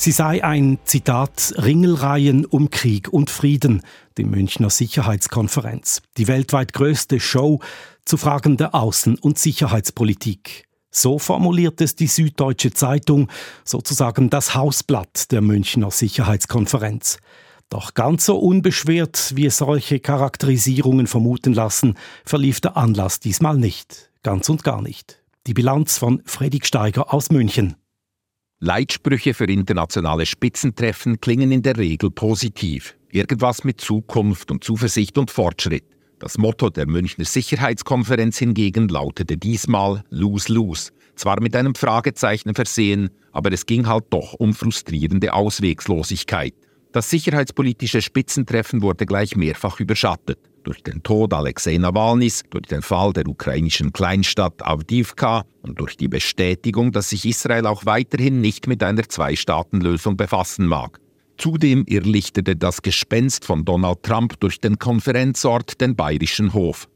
Sie 0.00 0.12
sei 0.12 0.42
ein, 0.42 0.78
Zitat, 0.86 1.52
Ringelreihen 1.58 2.46
um 2.46 2.70
Krieg 2.70 3.12
und 3.12 3.28
Frieden, 3.28 3.82
die 4.16 4.24
Münchner 4.24 4.70
Sicherheitskonferenz, 4.70 6.00
die 6.16 6.26
weltweit 6.26 6.72
größte 6.72 7.20
Show 7.20 7.60
zu 8.06 8.16
Fragen 8.16 8.56
der 8.56 8.74
Außen- 8.74 9.20
und 9.20 9.38
Sicherheitspolitik. 9.38 10.64
So 10.90 11.18
formuliert 11.18 11.82
es 11.82 11.96
die 11.96 12.06
Süddeutsche 12.06 12.70
Zeitung, 12.70 13.28
sozusagen 13.62 14.30
das 14.30 14.54
Hausblatt 14.54 15.30
der 15.32 15.42
Münchner 15.42 15.90
Sicherheitskonferenz. 15.90 17.18
Doch 17.68 17.92
ganz 17.92 18.24
so 18.24 18.38
unbeschwert, 18.38 19.34
wie 19.36 19.44
es 19.44 19.58
solche 19.58 20.00
Charakterisierungen 20.00 21.08
vermuten 21.08 21.52
lassen, 21.52 21.98
verlief 22.24 22.62
der 22.62 22.78
Anlass 22.78 23.20
diesmal 23.20 23.58
nicht. 23.58 24.10
Ganz 24.22 24.48
und 24.48 24.64
gar 24.64 24.80
nicht. 24.80 25.22
Die 25.46 25.52
Bilanz 25.52 25.98
von 25.98 26.22
Fredrik 26.24 26.64
Steiger 26.64 27.12
aus 27.12 27.30
München. 27.30 27.76
Leitsprüche 28.62 29.32
für 29.32 29.46
internationale 29.46 30.26
Spitzentreffen 30.26 31.18
klingen 31.18 31.50
in 31.50 31.62
der 31.62 31.78
Regel 31.78 32.10
positiv. 32.10 32.94
Irgendwas 33.10 33.64
mit 33.64 33.80
Zukunft 33.80 34.50
und 34.50 34.62
Zuversicht 34.62 35.16
und 35.16 35.30
Fortschritt. 35.30 35.84
Das 36.18 36.36
Motto 36.36 36.68
der 36.68 36.86
Münchner 36.86 37.24
Sicherheitskonferenz 37.24 38.36
hingegen 38.36 38.88
lautete 38.88 39.38
diesmal 39.38 40.04
Lose-Lose. 40.10 40.90
Zwar 41.16 41.40
mit 41.40 41.56
einem 41.56 41.74
Fragezeichen 41.74 42.54
versehen, 42.54 43.08
aber 43.32 43.50
es 43.50 43.64
ging 43.64 43.86
halt 43.86 44.04
doch 44.10 44.34
um 44.34 44.52
frustrierende 44.52 45.32
Auswegslosigkeit. 45.32 46.52
Das 46.92 47.08
sicherheitspolitische 47.08 48.02
Spitzentreffen 48.02 48.82
wurde 48.82 49.06
gleich 49.06 49.36
mehrfach 49.36 49.80
überschattet. 49.80 50.38
Durch 50.62 50.82
den 50.82 51.02
Tod 51.02 51.32
Alexei 51.32 51.78
Nawalnys, 51.78 52.42
durch 52.50 52.66
den 52.66 52.82
Fall 52.82 53.12
der 53.12 53.26
ukrainischen 53.26 53.92
Kleinstadt 53.92 54.62
Avdivka 54.62 55.44
und 55.62 55.80
durch 55.80 55.96
die 55.96 56.08
Bestätigung, 56.08 56.92
dass 56.92 57.10
sich 57.10 57.24
Israel 57.24 57.66
auch 57.66 57.86
weiterhin 57.86 58.40
nicht 58.40 58.66
mit 58.66 58.82
einer 58.82 59.08
Zwei-Staaten-Lösung 59.08 60.16
befassen 60.16 60.66
mag. 60.66 61.00
Zudem 61.38 61.84
irrlichterte 61.86 62.56
das 62.56 62.82
Gespenst 62.82 63.46
von 63.46 63.64
Donald 63.64 64.02
Trump 64.02 64.38
durch 64.40 64.60
den 64.60 64.78
Konferenzort 64.78 65.80
den 65.80 65.96
bayerischen 65.96 66.52
Hof. 66.52 66.86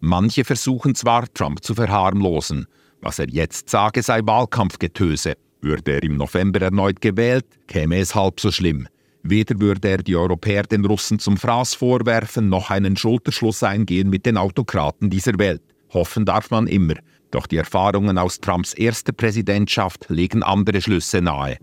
Manche 0.00 0.44
versuchen 0.44 0.94
zwar, 0.94 1.32
Trump 1.32 1.64
zu 1.64 1.74
verharmlosen. 1.74 2.66
Was 3.00 3.18
er 3.18 3.30
jetzt 3.30 3.70
sage, 3.70 4.02
sei 4.02 4.20
Wahlkampfgetöse. 4.22 5.34
Würde 5.62 5.92
er 5.92 6.02
im 6.02 6.18
November 6.18 6.60
erneut 6.60 7.00
gewählt, 7.00 7.46
käme 7.66 7.96
es 7.96 8.14
halb 8.14 8.38
so 8.38 8.50
schlimm. 8.50 8.86
Weder 9.26 9.58
würde 9.58 9.88
er 9.88 10.02
die 10.02 10.16
Europäer 10.16 10.64
den 10.64 10.84
Russen 10.84 11.18
zum 11.18 11.38
Fraß 11.38 11.74
vorwerfen, 11.74 12.50
noch 12.50 12.68
einen 12.68 12.94
Schulterschluss 12.94 13.62
eingehen 13.62 14.10
mit 14.10 14.26
den 14.26 14.36
Autokraten 14.36 15.08
dieser 15.08 15.38
Welt. 15.38 15.62
Hoffen 15.94 16.26
darf 16.26 16.50
man 16.50 16.66
immer. 16.66 16.96
Doch 17.30 17.46
die 17.46 17.56
Erfahrungen 17.56 18.18
aus 18.18 18.38
Trumps 18.38 18.74
erster 18.74 19.12
Präsidentschaft 19.12 20.06
legen 20.10 20.42
andere 20.42 20.82
Schlüsse 20.82 21.22
nahe. 21.22 21.56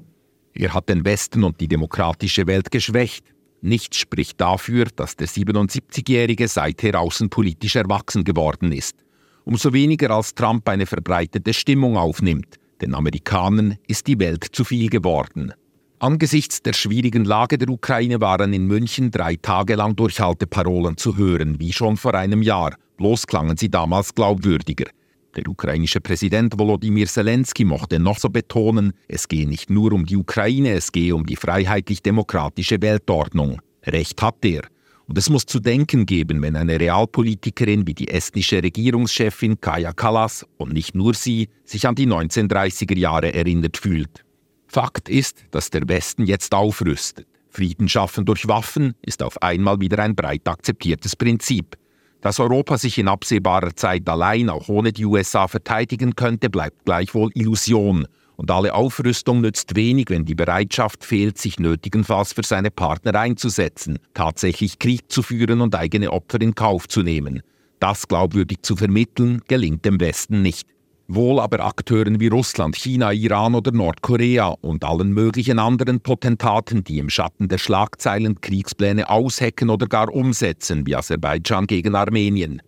Er 0.53 0.73
hat 0.73 0.89
den 0.89 1.05
Westen 1.05 1.43
und 1.43 1.61
die 1.61 1.67
demokratische 1.67 2.47
Welt 2.47 2.71
geschwächt. 2.71 3.25
Nichts 3.61 3.97
spricht 3.97 4.41
dafür, 4.41 4.85
dass 4.95 5.15
der 5.15 5.27
77-Jährige 5.27 6.47
seither 6.47 6.99
außenpolitisch 6.99 7.75
erwachsen 7.75 8.23
geworden 8.23 8.71
ist. 8.71 8.95
Umso 9.43 9.71
weniger 9.71 10.09
als 10.09 10.33
Trump 10.33 10.67
eine 10.67 10.87
verbreitete 10.87 11.53
Stimmung 11.53 11.95
aufnimmt. 11.95 12.55
Den 12.81 12.95
Amerikanern 12.95 13.77
ist 13.87 14.07
die 14.07 14.17
Welt 14.17 14.47
zu 14.51 14.63
viel 14.63 14.89
geworden. 14.89 15.53
Angesichts 16.01 16.63
der 16.63 16.73
schwierigen 16.73 17.25
Lage 17.25 17.59
der 17.59 17.69
Ukraine 17.69 18.19
waren 18.19 18.53
in 18.53 18.65
München 18.65 19.11
drei 19.11 19.35
Tage 19.35 19.75
lang 19.75 19.95
Durchhalteparolen 19.95 20.97
zu 20.97 21.15
hören, 21.15 21.59
wie 21.59 21.71
schon 21.71 21.95
vor 21.95 22.15
einem 22.15 22.41
Jahr. 22.41 22.73
Bloß 22.97 23.27
klangen 23.27 23.55
sie 23.55 23.69
damals 23.69 24.15
glaubwürdiger. 24.15 24.85
Der 25.35 25.47
ukrainische 25.47 26.01
Präsident 26.01 26.57
Volodymyr 26.57 27.05
Zelensky 27.05 27.65
mochte 27.65 27.99
noch 27.99 28.17
so 28.17 28.31
betonen, 28.31 28.93
es 29.07 29.27
gehe 29.27 29.47
nicht 29.47 29.69
nur 29.69 29.93
um 29.93 30.07
die 30.07 30.17
Ukraine, 30.17 30.71
es 30.71 30.91
gehe 30.91 31.13
um 31.15 31.23
die 31.23 31.35
freiheitlich-demokratische 31.35 32.81
Weltordnung. 32.81 33.61
Recht 33.85 34.19
hat 34.23 34.43
er. 34.43 34.63
Und 35.05 35.19
es 35.19 35.29
muss 35.29 35.45
zu 35.45 35.59
denken 35.59 36.07
geben, 36.07 36.41
wenn 36.41 36.55
eine 36.55 36.79
Realpolitikerin 36.79 37.85
wie 37.85 37.93
die 37.93 38.07
estnische 38.07 38.63
Regierungschefin 38.63 39.61
Kaja 39.61 39.93
Kallas 39.93 40.47
und 40.57 40.73
nicht 40.73 40.95
nur 40.95 41.13
sie 41.13 41.49
sich 41.63 41.87
an 41.87 41.93
die 41.93 42.07
1930er 42.07 42.97
Jahre 42.97 43.35
erinnert 43.35 43.77
fühlt. 43.77 44.25
Fakt 44.71 45.09
ist, 45.09 45.43
dass 45.51 45.69
der 45.69 45.89
Westen 45.89 46.25
jetzt 46.25 46.53
aufrüstet. 46.55 47.27
Frieden 47.49 47.89
schaffen 47.89 48.23
durch 48.23 48.47
Waffen 48.47 48.93
ist 49.01 49.21
auf 49.21 49.41
einmal 49.41 49.81
wieder 49.81 49.99
ein 49.99 50.15
breit 50.15 50.47
akzeptiertes 50.47 51.17
Prinzip. 51.17 51.75
Dass 52.21 52.39
Europa 52.39 52.77
sich 52.77 52.97
in 52.97 53.09
absehbarer 53.09 53.75
Zeit 53.75 54.07
allein 54.07 54.49
auch 54.49 54.69
ohne 54.69 54.93
die 54.93 55.05
USA 55.05 55.49
verteidigen 55.49 56.15
könnte, 56.15 56.49
bleibt 56.49 56.85
gleichwohl 56.85 57.31
Illusion. 57.33 58.07
Und 58.37 58.49
alle 58.49 58.73
Aufrüstung 58.73 59.41
nützt 59.41 59.75
wenig, 59.75 60.05
wenn 60.07 60.23
die 60.23 60.35
Bereitschaft 60.35 61.03
fehlt, 61.03 61.37
sich 61.37 61.59
nötigenfalls 61.59 62.31
für 62.31 62.43
seine 62.43 62.71
Partner 62.71 63.13
einzusetzen, 63.19 63.99
tatsächlich 64.13 64.79
Krieg 64.79 65.11
zu 65.11 65.21
führen 65.21 65.59
und 65.59 65.75
eigene 65.75 66.13
Opfer 66.13 66.39
in 66.39 66.55
Kauf 66.55 66.87
zu 66.87 67.01
nehmen. 67.03 67.41
Das 67.81 68.07
glaubwürdig 68.07 68.59
zu 68.61 68.77
vermitteln, 68.77 69.41
gelingt 69.49 69.83
dem 69.83 69.99
Westen 69.99 70.41
nicht. 70.41 70.70
Wohl 71.13 71.41
aber 71.41 71.59
Akteuren 71.65 72.21
wie 72.21 72.29
Russland, 72.29 72.73
China, 72.77 73.11
Iran 73.11 73.53
oder 73.53 73.73
Nordkorea 73.73 74.55
und 74.61 74.85
allen 74.85 75.11
möglichen 75.11 75.59
anderen 75.59 75.99
Potentaten, 75.99 76.85
die 76.85 76.99
im 76.99 77.09
Schatten 77.09 77.49
der 77.49 77.57
Schlagzeilen 77.57 78.39
Kriegspläne 78.39 79.09
aushecken 79.09 79.69
oder 79.69 79.87
gar 79.87 80.07
umsetzen, 80.07 80.87
wie 80.87 80.95
Aserbaidschan 80.95 81.67
gegen 81.67 81.95
Armenien. 81.95 82.61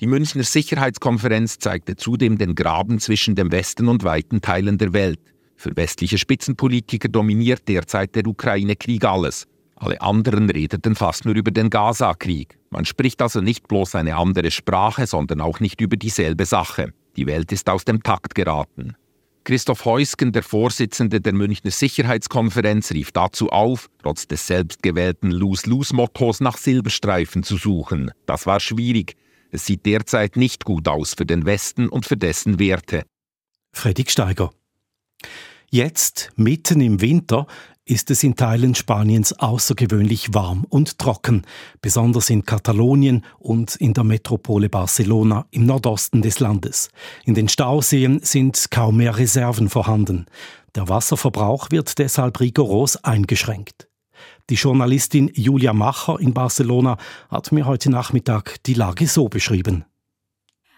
Die 0.00 0.06
Münchner 0.06 0.42
Sicherheitskonferenz 0.42 1.58
zeigte 1.58 1.94
zudem 1.94 2.38
den 2.38 2.54
Graben 2.54 2.98
zwischen 2.98 3.34
dem 3.34 3.52
Westen 3.52 3.88
und 3.88 4.04
weiten 4.04 4.40
Teilen 4.40 4.78
der 4.78 4.94
Welt. 4.94 5.20
Für 5.56 5.76
westliche 5.76 6.16
Spitzenpolitiker 6.16 7.10
dominiert 7.10 7.68
derzeit 7.68 8.14
der 8.14 8.26
Ukraine-Krieg 8.26 9.04
alles. 9.04 9.46
Alle 9.76 10.00
anderen 10.00 10.48
redeten 10.48 10.94
fast 10.94 11.26
nur 11.26 11.34
über 11.34 11.50
den 11.50 11.68
Gaza-Krieg. 11.68 12.56
Man 12.70 12.86
spricht 12.86 13.20
also 13.20 13.42
nicht 13.42 13.68
bloß 13.68 13.96
eine 13.96 14.16
andere 14.16 14.50
Sprache, 14.50 15.06
sondern 15.06 15.42
auch 15.42 15.60
nicht 15.60 15.82
über 15.82 15.98
dieselbe 15.98 16.46
Sache. 16.46 16.94
Die 17.16 17.26
Welt 17.26 17.52
ist 17.52 17.68
aus 17.68 17.84
dem 17.84 18.02
Takt 18.02 18.34
geraten. 18.34 18.96
Christoph 19.44 19.84
Heusgen, 19.84 20.30
der 20.30 20.44
Vorsitzende 20.44 21.20
der 21.20 21.32
Münchner 21.32 21.72
Sicherheitskonferenz, 21.72 22.92
rief 22.92 23.10
dazu 23.10 23.50
auf, 23.50 23.90
trotz 24.00 24.28
des 24.28 24.46
selbstgewählten 24.46 25.32
Lose-Lose-Mottos 25.32 26.40
nach 26.40 26.56
Silberstreifen 26.56 27.42
zu 27.42 27.56
suchen. 27.56 28.12
Das 28.26 28.46
war 28.46 28.60
schwierig. 28.60 29.16
Es 29.50 29.66
sieht 29.66 29.84
derzeit 29.84 30.36
nicht 30.36 30.64
gut 30.64 30.86
aus 30.86 31.14
für 31.14 31.26
den 31.26 31.44
Westen 31.44 31.88
und 31.88 32.06
für 32.06 32.16
dessen 32.16 32.60
Werte. 32.60 33.02
Fredrik 33.72 34.10
Steiger. 34.10 34.52
Jetzt, 35.74 36.32
mitten 36.36 36.82
im 36.82 37.00
Winter, 37.00 37.46
ist 37.86 38.10
es 38.10 38.22
in 38.22 38.36
Teilen 38.36 38.74
Spaniens 38.74 39.32
außergewöhnlich 39.32 40.34
warm 40.34 40.66
und 40.68 40.98
trocken, 40.98 41.46
besonders 41.80 42.28
in 42.28 42.44
Katalonien 42.44 43.24
und 43.38 43.76
in 43.76 43.94
der 43.94 44.04
Metropole 44.04 44.68
Barcelona 44.68 45.46
im 45.50 45.64
Nordosten 45.64 46.20
des 46.20 46.40
Landes. 46.40 46.90
In 47.24 47.32
den 47.32 47.48
Stauseen 47.48 48.20
sind 48.22 48.70
kaum 48.70 48.98
mehr 48.98 49.16
Reserven 49.16 49.70
vorhanden. 49.70 50.26
Der 50.74 50.90
Wasserverbrauch 50.90 51.70
wird 51.70 51.98
deshalb 51.98 52.38
rigoros 52.40 53.02
eingeschränkt. 53.02 53.88
Die 54.50 54.56
Journalistin 54.56 55.30
Julia 55.32 55.72
Macher 55.72 56.20
in 56.20 56.34
Barcelona 56.34 56.98
hat 57.30 57.50
mir 57.50 57.64
heute 57.64 57.88
Nachmittag 57.88 58.62
die 58.64 58.74
Lage 58.74 59.06
so 59.06 59.30
beschrieben. 59.30 59.86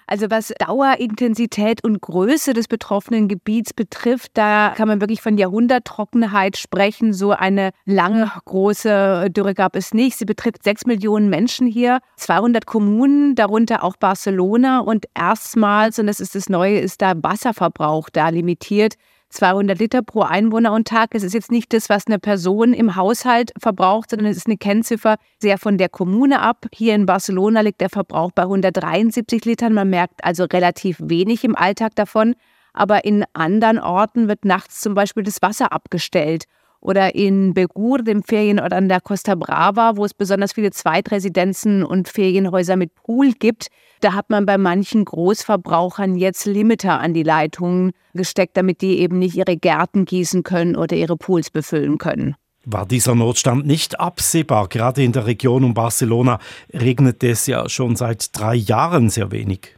Also 0.06 0.30
was 0.30 0.52
Dauer, 0.58 0.96
Intensität 0.98 1.82
und 1.82 2.00
Größe 2.00 2.52
des 2.52 2.68
betroffenen 2.68 3.28
Gebiets 3.28 3.72
betrifft, 3.72 4.32
da 4.34 4.74
kann 4.76 4.88
man 4.88 5.00
wirklich 5.00 5.22
von 5.22 5.38
Jahrhunderttrockenheit 5.38 6.56
sprechen. 6.56 7.12
So 7.12 7.32
eine 7.32 7.70
lange, 7.86 8.30
große 8.44 9.30
Dürre 9.30 9.54
gab 9.54 9.76
es 9.76 9.94
nicht. 9.94 10.16
Sie 10.16 10.24
betrifft 10.24 10.62
sechs 10.62 10.86
Millionen 10.86 11.30
Menschen 11.30 11.66
hier, 11.66 12.00
200 12.16 12.66
Kommunen, 12.66 13.34
darunter 13.34 13.82
auch 13.82 13.96
Barcelona. 13.96 14.80
Und 14.80 15.06
erstmals, 15.14 15.98
und 15.98 16.06
das 16.06 16.20
ist 16.20 16.34
das 16.34 16.48
Neue, 16.48 16.78
ist 16.78 17.00
da 17.00 17.14
Wasserverbrauch 17.16 18.10
da 18.10 18.28
limitiert. 18.28 18.94
200 19.34 19.78
Liter 19.78 20.02
pro 20.02 20.22
Einwohner 20.22 20.72
und 20.72 20.86
Tag. 20.86 21.10
Es 21.14 21.22
ist 21.22 21.34
jetzt 21.34 21.50
nicht 21.50 21.72
das, 21.72 21.88
was 21.88 22.06
eine 22.06 22.18
Person 22.18 22.72
im 22.72 22.96
Haushalt 22.96 23.52
verbraucht, 23.60 24.10
sondern 24.10 24.28
es 24.28 24.36
ist 24.36 24.46
eine 24.46 24.56
Kennziffer 24.56 25.16
sehr 25.40 25.58
von 25.58 25.76
der 25.76 25.88
Kommune 25.88 26.40
ab. 26.40 26.66
Hier 26.72 26.94
in 26.94 27.04
Barcelona 27.06 27.60
liegt 27.60 27.80
der 27.80 27.90
Verbrauch 27.90 28.30
bei 28.32 28.42
173 28.42 29.44
Litern. 29.44 29.74
Man 29.74 29.90
merkt 29.90 30.24
also 30.24 30.44
relativ 30.44 30.98
wenig 31.00 31.44
im 31.44 31.56
Alltag 31.56 31.94
davon. 31.96 32.34
Aber 32.72 33.04
in 33.04 33.24
anderen 33.34 33.78
Orten 33.78 34.28
wird 34.28 34.44
nachts 34.44 34.80
zum 34.80 34.94
Beispiel 34.94 35.22
das 35.22 35.42
Wasser 35.42 35.72
abgestellt 35.72 36.46
oder 36.84 37.14
in 37.14 37.54
Begur, 37.54 37.98
dem 37.98 38.22
Ferienort 38.22 38.72
an 38.72 38.88
der 38.88 39.00
Costa 39.00 39.34
Brava, 39.34 39.96
wo 39.96 40.04
es 40.04 40.14
besonders 40.14 40.52
viele 40.52 40.70
Zweitresidenzen 40.70 41.82
und 41.82 42.08
Ferienhäuser 42.08 42.76
mit 42.76 42.94
Pool 42.94 43.32
gibt. 43.32 43.68
Da 44.00 44.12
hat 44.12 44.28
man 44.28 44.44
bei 44.44 44.58
manchen 44.58 45.04
Großverbrauchern 45.06 46.14
jetzt 46.16 46.44
Limiter 46.44 47.00
an 47.00 47.14
die 47.14 47.22
Leitungen 47.22 47.92
gesteckt, 48.12 48.56
damit 48.56 48.82
die 48.82 49.00
eben 49.00 49.18
nicht 49.18 49.34
ihre 49.34 49.56
Gärten 49.56 50.04
gießen 50.04 50.42
können 50.42 50.76
oder 50.76 50.94
ihre 50.94 51.16
Pools 51.16 51.50
befüllen 51.50 51.96
können. 51.96 52.36
War 52.66 52.86
dieser 52.86 53.14
Notstand 53.14 53.66
nicht 53.66 53.98
absehbar? 53.98 54.68
Gerade 54.68 55.02
in 55.02 55.12
der 55.12 55.26
Region 55.26 55.64
um 55.64 55.74
Barcelona 55.74 56.38
regnet 56.72 57.24
es 57.24 57.46
ja 57.46 57.68
schon 57.68 57.96
seit 57.96 58.38
drei 58.38 58.54
Jahren 58.54 59.08
sehr 59.08 59.32
wenig. 59.32 59.76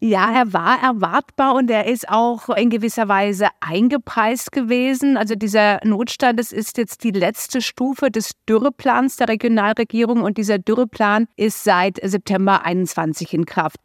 Ja, 0.00 0.32
er 0.32 0.52
war 0.52 0.80
erwartbar 0.80 1.56
und 1.56 1.68
er 1.70 1.86
ist 1.86 2.08
auch 2.08 2.50
in 2.50 2.70
gewisser 2.70 3.08
Weise 3.08 3.48
eingepreist 3.58 4.52
gewesen. 4.52 5.16
Also 5.16 5.34
dieser 5.34 5.80
Notstand, 5.84 6.38
das 6.38 6.52
ist 6.52 6.78
jetzt 6.78 7.02
die 7.02 7.10
letzte 7.10 7.60
Stufe 7.60 8.08
des 8.08 8.32
Dürreplans 8.48 9.16
der 9.16 9.28
Regionalregierung 9.28 10.22
und 10.22 10.38
dieser 10.38 10.58
Dürreplan 10.58 11.26
ist 11.36 11.64
seit 11.64 11.98
September 12.00 12.64
21 12.64 13.34
in 13.34 13.44
Kraft. 13.44 13.78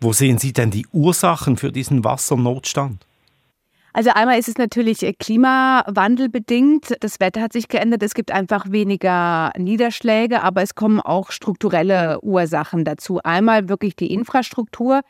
Wo 0.00 0.12
sehen 0.12 0.38
Sie 0.38 0.52
denn 0.52 0.72
die 0.72 0.84
Ursachen 0.92 1.56
für 1.56 1.70
diesen 1.70 2.02
Wassernotstand? 2.02 3.06
Also 3.92 4.10
einmal 4.10 4.40
ist 4.40 4.48
es 4.48 4.58
natürlich 4.58 5.06
klimawandelbedingt. 5.20 6.96
Das 6.98 7.20
Wetter 7.20 7.40
hat 7.40 7.52
sich 7.52 7.68
geändert. 7.68 8.02
Es 8.02 8.14
gibt 8.14 8.32
einfach 8.32 8.72
weniger 8.72 9.52
Niederschläge, 9.56 10.42
aber 10.42 10.62
es 10.62 10.74
kommen 10.74 10.98
auch 10.98 11.30
strukturelle 11.30 12.18
Ursachen 12.22 12.84
dazu. 12.84 13.20
Einmal 13.22 13.68
wirklich 13.68 13.94
die 13.94 14.12
Infrastruktur. 14.12 15.02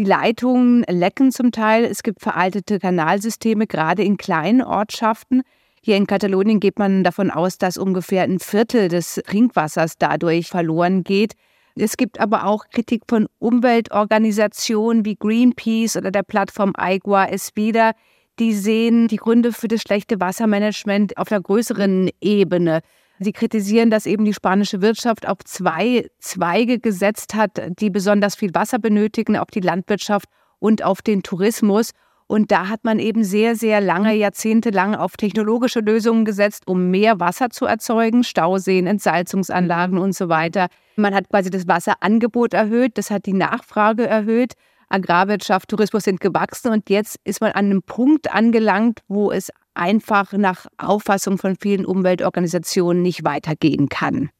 Die 0.00 0.06
Leitungen 0.06 0.82
lecken 0.88 1.30
zum 1.30 1.52
Teil. 1.52 1.84
Es 1.84 2.02
gibt 2.02 2.22
veraltete 2.22 2.78
Kanalsysteme, 2.78 3.66
gerade 3.66 4.02
in 4.02 4.16
kleinen 4.16 4.62
Ortschaften. 4.62 5.42
Hier 5.82 5.98
in 5.98 6.06
Katalonien 6.06 6.58
geht 6.58 6.78
man 6.78 7.04
davon 7.04 7.30
aus, 7.30 7.58
dass 7.58 7.76
ungefähr 7.76 8.22
ein 8.22 8.38
Viertel 8.38 8.88
des 8.88 9.20
Trinkwassers 9.26 9.98
dadurch 9.98 10.48
verloren 10.48 11.04
geht. 11.04 11.34
Es 11.74 11.98
gibt 11.98 12.18
aber 12.18 12.46
auch 12.46 12.70
Kritik 12.72 13.02
von 13.10 13.28
Umweltorganisationen 13.40 15.04
wie 15.04 15.16
Greenpeace 15.16 15.98
oder 15.98 16.10
der 16.10 16.22
Plattform 16.22 16.72
Aigua 16.78 17.26
es 17.26 17.50
wieder. 17.54 17.92
Die 18.38 18.54
sehen 18.54 19.06
die 19.06 19.18
Gründe 19.18 19.52
für 19.52 19.68
das 19.68 19.82
schlechte 19.82 20.18
Wassermanagement 20.18 21.18
auf 21.18 21.30
einer 21.30 21.42
größeren 21.42 22.08
Ebene. 22.22 22.80
Sie 23.22 23.32
kritisieren, 23.32 23.90
dass 23.90 24.06
eben 24.06 24.24
die 24.24 24.32
spanische 24.32 24.80
Wirtschaft 24.80 25.28
auf 25.28 25.44
zwei 25.44 26.08
Zweige 26.20 26.78
gesetzt 26.78 27.34
hat, 27.34 27.60
die 27.78 27.90
besonders 27.90 28.34
viel 28.34 28.54
Wasser 28.54 28.78
benötigen, 28.78 29.36
auf 29.36 29.48
die 29.48 29.60
Landwirtschaft 29.60 30.26
und 30.58 30.82
auf 30.82 31.02
den 31.02 31.22
Tourismus. 31.22 31.90
Und 32.26 32.50
da 32.50 32.68
hat 32.68 32.82
man 32.84 32.98
eben 32.98 33.22
sehr, 33.22 33.56
sehr 33.56 33.82
lange, 33.82 34.14
jahrzehntelang 34.14 34.94
auf 34.94 35.18
technologische 35.18 35.80
Lösungen 35.80 36.24
gesetzt, 36.24 36.66
um 36.66 36.90
mehr 36.90 37.20
Wasser 37.20 37.50
zu 37.50 37.66
erzeugen, 37.66 38.24
Stauseen, 38.24 38.86
Entsalzungsanlagen 38.86 39.98
und 39.98 40.14
so 40.14 40.30
weiter. 40.30 40.68
Man 40.96 41.14
hat 41.14 41.28
quasi 41.28 41.50
das 41.50 41.68
Wasserangebot 41.68 42.54
erhöht, 42.54 42.96
das 42.96 43.10
hat 43.10 43.26
die 43.26 43.34
Nachfrage 43.34 44.06
erhöht. 44.06 44.54
Agrarwirtschaft, 44.88 45.68
Tourismus 45.68 46.04
sind 46.04 46.20
gewachsen 46.20 46.72
und 46.72 46.88
jetzt 46.88 47.16
ist 47.24 47.42
man 47.42 47.52
an 47.52 47.66
einem 47.66 47.82
Punkt 47.82 48.32
angelangt, 48.32 49.00
wo 49.08 49.30
es 49.30 49.50
einfach 49.80 50.32
nach 50.32 50.66
Auffassung 50.78 51.38
von 51.38 51.56
vielen 51.56 51.86
Umweltorganisationen 51.86 53.02
nicht 53.02 53.24
weitergehen 53.24 53.88
kann. 53.88 54.30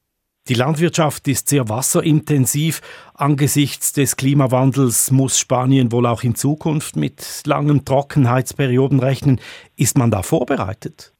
Die 0.48 0.54
Landwirtschaft 0.54 1.28
ist 1.28 1.48
sehr 1.48 1.68
wasserintensiv. 1.68 2.80
Angesichts 3.14 3.92
des 3.92 4.16
Klimawandels 4.16 5.10
muss 5.10 5.38
Spanien 5.38 5.92
wohl 5.92 6.06
auch 6.06 6.22
in 6.22 6.34
Zukunft 6.34 6.96
mit 6.96 7.42
langen 7.46 7.84
Trockenheitsperioden 7.84 9.00
rechnen. 9.00 9.40
Ist 9.76 9.96
man 9.96 10.10
da 10.10 10.22
vorbereitet? 10.22 11.14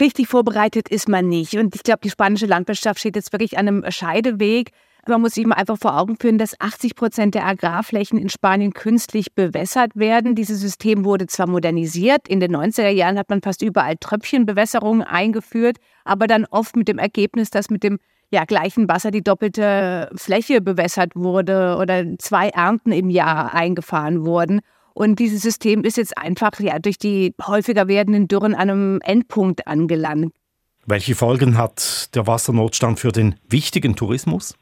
Richtig 0.00 0.28
vorbereitet 0.28 0.88
ist 0.88 1.08
man 1.08 1.28
nicht. 1.28 1.54
Und 1.54 1.74
ich 1.74 1.82
glaube, 1.82 2.00
die 2.04 2.10
spanische 2.10 2.46
Landwirtschaft 2.46 3.00
steht 3.00 3.16
jetzt 3.16 3.32
wirklich 3.32 3.58
an 3.58 3.68
einem 3.68 3.90
Scheideweg. 3.90 4.70
Man 5.08 5.22
muss 5.22 5.32
sich 5.32 5.46
mal 5.46 5.54
einfach 5.54 5.78
vor 5.78 5.98
Augen 5.98 6.16
führen, 6.20 6.36
dass 6.36 6.60
80 6.60 6.94
Prozent 6.94 7.34
der 7.34 7.46
Agrarflächen 7.46 8.18
in 8.18 8.28
Spanien 8.28 8.74
künstlich 8.74 9.34
bewässert 9.34 9.96
werden. 9.96 10.34
Dieses 10.34 10.60
System 10.60 11.06
wurde 11.06 11.26
zwar 11.26 11.48
modernisiert, 11.48 12.28
in 12.28 12.40
den 12.40 12.54
90er 12.54 12.90
Jahren 12.90 13.18
hat 13.18 13.30
man 13.30 13.40
fast 13.40 13.62
überall 13.62 13.96
Tröpfchenbewässerungen 13.98 15.02
eingeführt, 15.02 15.78
aber 16.04 16.26
dann 16.26 16.44
oft 16.50 16.76
mit 16.76 16.88
dem 16.88 16.98
Ergebnis, 16.98 17.48
dass 17.48 17.70
mit 17.70 17.82
dem 17.82 17.98
ja, 18.30 18.44
gleichen 18.44 18.86
Wasser 18.86 19.10
die 19.10 19.22
doppelte 19.22 20.10
Fläche 20.14 20.60
bewässert 20.60 21.16
wurde 21.16 21.78
oder 21.80 22.04
zwei 22.18 22.50
Ernten 22.50 22.92
im 22.92 23.08
Jahr 23.08 23.54
eingefahren 23.54 24.26
wurden. 24.26 24.60
Und 24.92 25.18
dieses 25.20 25.40
System 25.40 25.84
ist 25.84 25.96
jetzt 25.96 26.18
einfach 26.18 26.60
ja, 26.60 26.78
durch 26.78 26.98
die 26.98 27.34
häufiger 27.46 27.88
werdenden 27.88 28.28
Dürren 28.28 28.54
an 28.54 28.68
einem 28.68 29.00
Endpunkt 29.02 29.66
angelangt. 29.66 30.34
Welche 30.84 31.14
Folgen 31.14 31.56
hat 31.56 32.14
der 32.14 32.26
Wassernotstand 32.26 32.98
für 32.98 33.12
den 33.12 33.36
wichtigen 33.48 33.96
Tourismus? 33.96 34.54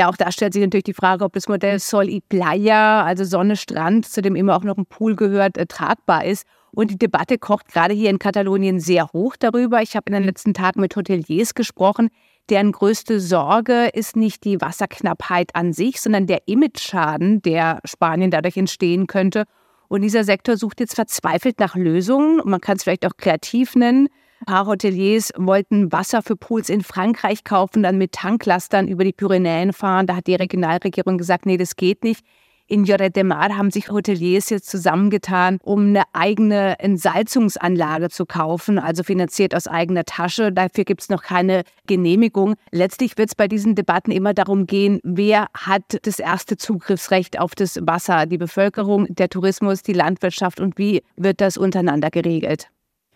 Ja, 0.00 0.08
auch 0.08 0.16
da 0.16 0.32
stellt 0.32 0.54
sich 0.54 0.62
natürlich 0.62 0.84
die 0.84 0.94
Frage, 0.94 1.26
ob 1.26 1.34
das 1.34 1.46
Modell 1.46 1.78
Sol 1.78 2.08
y 2.08 2.22
Playa, 2.26 3.04
also 3.04 3.22
Sonne, 3.22 3.54
Strand, 3.54 4.06
zu 4.06 4.22
dem 4.22 4.34
immer 4.34 4.56
auch 4.56 4.64
noch 4.64 4.78
ein 4.78 4.86
Pool 4.86 5.14
gehört, 5.14 5.58
äh, 5.58 5.66
tragbar 5.66 6.24
ist. 6.24 6.46
Und 6.70 6.90
die 6.90 6.96
Debatte 6.96 7.36
kocht 7.36 7.68
gerade 7.68 7.92
hier 7.92 8.08
in 8.08 8.18
Katalonien 8.18 8.80
sehr 8.80 9.10
hoch 9.12 9.36
darüber. 9.38 9.82
Ich 9.82 9.96
habe 9.96 10.04
in 10.06 10.14
den 10.14 10.24
letzten 10.24 10.54
Tagen 10.54 10.80
mit 10.80 10.96
Hoteliers 10.96 11.52
gesprochen, 11.52 12.08
deren 12.48 12.72
größte 12.72 13.20
Sorge 13.20 13.90
ist 13.92 14.16
nicht 14.16 14.44
die 14.44 14.58
Wasserknappheit 14.62 15.54
an 15.54 15.74
sich, 15.74 16.00
sondern 16.00 16.26
der 16.26 16.48
Image-Schaden, 16.48 17.42
der 17.42 17.80
Spanien 17.84 18.30
dadurch 18.30 18.56
entstehen 18.56 19.06
könnte. 19.06 19.44
Und 19.88 20.00
dieser 20.00 20.24
Sektor 20.24 20.56
sucht 20.56 20.80
jetzt 20.80 20.94
verzweifelt 20.94 21.60
nach 21.60 21.76
Lösungen. 21.76 22.40
Man 22.46 22.62
kann 22.62 22.78
es 22.78 22.84
vielleicht 22.84 23.04
auch 23.04 23.18
kreativ 23.18 23.76
nennen. 23.76 24.08
Ein 24.40 24.46
paar 24.46 24.66
Hoteliers 24.66 25.32
wollten 25.36 25.92
Wasser 25.92 26.22
für 26.22 26.34
Pools 26.34 26.70
in 26.70 26.82
Frankreich 26.82 27.44
kaufen, 27.44 27.82
dann 27.82 27.98
mit 27.98 28.12
Tanklastern 28.12 28.88
über 28.88 29.04
die 29.04 29.12
Pyrenäen 29.12 29.74
fahren. 29.74 30.06
Da 30.06 30.16
hat 30.16 30.26
die 30.26 30.34
Regionalregierung 30.34 31.18
gesagt, 31.18 31.44
nee, 31.44 31.58
das 31.58 31.76
geht 31.76 32.04
nicht. 32.04 32.24
In 32.66 32.86
Lloret 32.86 33.16
de 33.16 33.24
Mar 33.24 33.56
haben 33.56 33.70
sich 33.70 33.90
Hoteliers 33.90 34.48
jetzt 34.48 34.70
zusammengetan, 34.70 35.58
um 35.62 35.88
eine 35.88 36.04
eigene 36.12 36.78
Entsalzungsanlage 36.78 38.08
zu 38.08 38.24
kaufen, 38.26 38.78
also 38.78 39.02
finanziert 39.02 39.56
aus 39.56 39.66
eigener 39.66 40.04
Tasche. 40.04 40.52
Dafür 40.52 40.84
gibt 40.84 41.02
es 41.02 41.08
noch 41.08 41.22
keine 41.22 41.64
Genehmigung. 41.86 42.54
Letztlich 42.70 43.18
wird 43.18 43.30
es 43.30 43.34
bei 43.34 43.48
diesen 43.48 43.74
Debatten 43.74 44.12
immer 44.12 44.34
darum 44.34 44.66
gehen, 44.66 45.00
wer 45.02 45.48
hat 45.52 45.98
das 46.02 46.20
erste 46.20 46.56
Zugriffsrecht 46.56 47.40
auf 47.40 47.56
das 47.56 47.78
Wasser, 47.82 48.26
die 48.26 48.38
Bevölkerung, 48.38 49.06
der 49.10 49.28
Tourismus, 49.28 49.82
die 49.82 49.92
Landwirtschaft 49.92 50.60
und 50.60 50.78
wie 50.78 51.02
wird 51.16 51.40
das 51.40 51.56
untereinander 51.56 52.10
geregelt. 52.10 52.70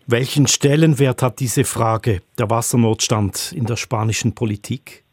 Welchen 0.07 0.45
Stellenwert 0.45 1.23
hat 1.23 1.39
diese 1.39 1.63
Frage, 1.63 2.21
der 2.37 2.47
Wassernotstand 2.51 3.53
in 3.53 3.65
der 3.65 3.75
spanischen 3.75 4.35
Politik? 4.35 5.03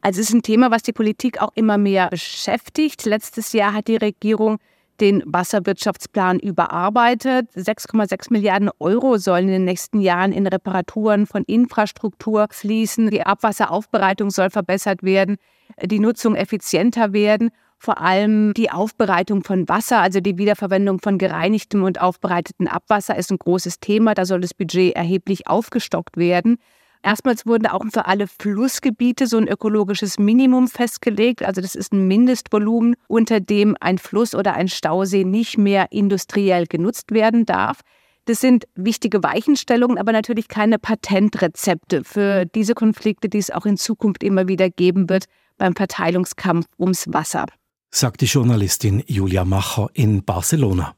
Also 0.00 0.22
es 0.22 0.28
ist 0.28 0.34
ein 0.34 0.42
Thema, 0.42 0.70
was 0.70 0.82
die 0.82 0.94
Politik 0.94 1.42
auch 1.42 1.52
immer 1.54 1.76
mehr 1.76 2.08
beschäftigt. 2.08 3.04
Letztes 3.04 3.52
Jahr 3.52 3.74
hat 3.74 3.88
die 3.88 3.96
Regierung 3.96 4.56
den 5.00 5.22
Wasserwirtschaftsplan 5.26 6.38
überarbeitet. 6.38 7.50
6,6 7.54 8.32
Milliarden 8.32 8.70
Euro 8.78 9.18
sollen 9.18 9.48
in 9.48 9.52
den 9.52 9.64
nächsten 9.66 10.00
Jahren 10.00 10.32
in 10.32 10.46
Reparaturen 10.46 11.26
von 11.26 11.44
Infrastruktur 11.44 12.46
fließen. 12.50 13.10
Die 13.10 13.26
Abwasseraufbereitung 13.26 14.30
soll 14.30 14.48
verbessert 14.48 15.02
werden, 15.02 15.36
die 15.84 15.98
Nutzung 15.98 16.36
effizienter 16.36 17.12
werden. 17.12 17.50
Vor 17.84 18.00
allem 18.00 18.54
die 18.54 18.70
Aufbereitung 18.70 19.42
von 19.42 19.68
Wasser, 19.68 19.98
also 19.98 20.20
die 20.20 20.38
Wiederverwendung 20.38 21.00
von 21.00 21.18
gereinigtem 21.18 21.82
und 21.82 22.00
aufbereitetem 22.00 22.68
Abwasser, 22.68 23.16
ist 23.16 23.32
ein 23.32 23.40
großes 23.40 23.80
Thema. 23.80 24.14
Da 24.14 24.24
soll 24.24 24.40
das 24.40 24.54
Budget 24.54 24.94
erheblich 24.94 25.48
aufgestockt 25.48 26.16
werden. 26.16 26.58
Erstmals 27.02 27.44
wurde 27.44 27.74
auch 27.74 27.82
für 27.92 28.06
alle 28.06 28.28
Flussgebiete 28.28 29.26
so 29.26 29.36
ein 29.36 29.48
ökologisches 29.48 30.20
Minimum 30.20 30.68
festgelegt. 30.68 31.42
Also 31.42 31.60
das 31.60 31.74
ist 31.74 31.92
ein 31.92 32.06
Mindestvolumen, 32.06 32.94
unter 33.08 33.40
dem 33.40 33.76
ein 33.80 33.98
Fluss 33.98 34.36
oder 34.36 34.54
ein 34.54 34.68
Stausee 34.68 35.24
nicht 35.24 35.58
mehr 35.58 35.88
industriell 35.90 36.68
genutzt 36.68 37.10
werden 37.10 37.46
darf. 37.46 37.80
Das 38.26 38.40
sind 38.40 38.68
wichtige 38.76 39.24
Weichenstellungen, 39.24 39.98
aber 39.98 40.12
natürlich 40.12 40.46
keine 40.46 40.78
Patentrezepte 40.78 42.04
für 42.04 42.46
diese 42.46 42.74
Konflikte, 42.74 43.28
die 43.28 43.38
es 43.38 43.50
auch 43.50 43.66
in 43.66 43.76
Zukunft 43.76 44.22
immer 44.22 44.46
wieder 44.46 44.70
geben 44.70 45.10
wird 45.10 45.24
beim 45.58 45.74
Verteilungskampf 45.74 46.66
ums 46.78 47.12
Wasser. 47.12 47.46
Sagt 47.94 48.22
die 48.22 48.26
Journalistin 48.26 49.04
Julia 49.06 49.44
Macher 49.44 49.90
in 49.92 50.24
Barcelona. 50.24 50.96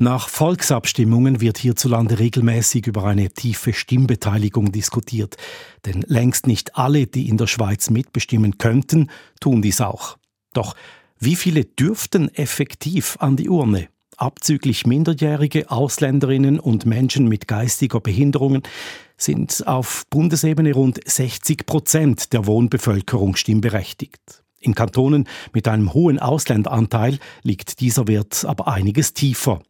Nach 0.00 0.28
Volksabstimmungen 0.28 1.40
wird 1.40 1.58
hierzulande 1.58 2.18
regelmäßig 2.18 2.88
über 2.88 3.04
eine 3.04 3.30
tiefe 3.30 3.72
Stimmbeteiligung 3.72 4.72
diskutiert. 4.72 5.36
Denn 5.86 6.02
längst 6.08 6.48
nicht 6.48 6.76
alle, 6.76 7.06
die 7.06 7.28
in 7.28 7.36
der 7.36 7.46
Schweiz 7.46 7.88
mitbestimmen 7.88 8.58
könnten, 8.58 9.08
tun 9.40 9.62
dies 9.62 9.80
auch. 9.80 10.18
Doch 10.52 10.74
wie 11.20 11.36
viele 11.36 11.64
dürften 11.64 12.34
effektiv 12.34 13.16
an 13.20 13.36
die 13.36 13.48
Urne? 13.48 13.88
Abzüglich 14.20 14.86
Minderjährige, 14.86 15.70
Ausländerinnen 15.70 16.60
und 16.60 16.84
Menschen 16.84 17.26
mit 17.26 17.48
geistiger 17.48 18.00
Behinderungen 18.00 18.62
sind 19.16 19.66
auf 19.66 20.04
Bundesebene 20.10 20.74
rund 20.74 21.00
60 21.02 21.64
Prozent 21.64 22.34
der 22.34 22.44
Wohnbevölkerung 22.44 23.34
stimmberechtigt. 23.36 24.44
In 24.58 24.74
Kantonen 24.74 25.26
mit 25.54 25.66
einem 25.68 25.94
hohen 25.94 26.18
Ausländeranteil 26.18 27.18
liegt 27.44 27.80
dieser 27.80 28.08
Wert 28.08 28.44
aber 28.44 28.68
einiges 28.68 29.14
tiefer. 29.14 29.62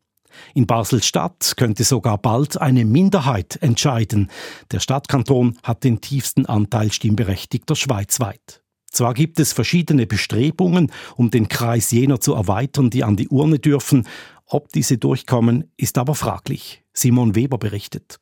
In 0.52 0.66
Basel-Stadt 0.66 1.52
könnte 1.56 1.84
sogar 1.84 2.18
bald 2.18 2.60
eine 2.60 2.84
Minderheit 2.84 3.56
entscheiden. 3.62 4.32
Der 4.72 4.80
Stadtkanton 4.80 5.58
hat 5.62 5.84
den 5.84 6.00
tiefsten 6.00 6.44
Anteil 6.44 6.90
Stimmberechtigter 6.90 7.76
schweizweit. 7.76 8.60
Zwar 8.90 9.14
gibt 9.14 9.38
es 9.38 9.52
verschiedene 9.52 10.06
Bestrebungen, 10.06 10.90
um 11.14 11.30
den 11.30 11.48
Kreis 11.48 11.92
jener 11.92 12.20
zu 12.20 12.34
erweitern, 12.34 12.90
die 12.90 13.04
an 13.04 13.16
die 13.16 13.28
Urne 13.28 13.60
dürfen. 13.60 14.06
Ob 14.52 14.68
diese 14.72 14.98
durchkommen, 14.98 15.70
ist 15.76 15.96
aber 15.96 16.16
fraglich. 16.16 16.82
Simon 16.92 17.36
Weber 17.36 17.56
berichtet. 17.56 18.18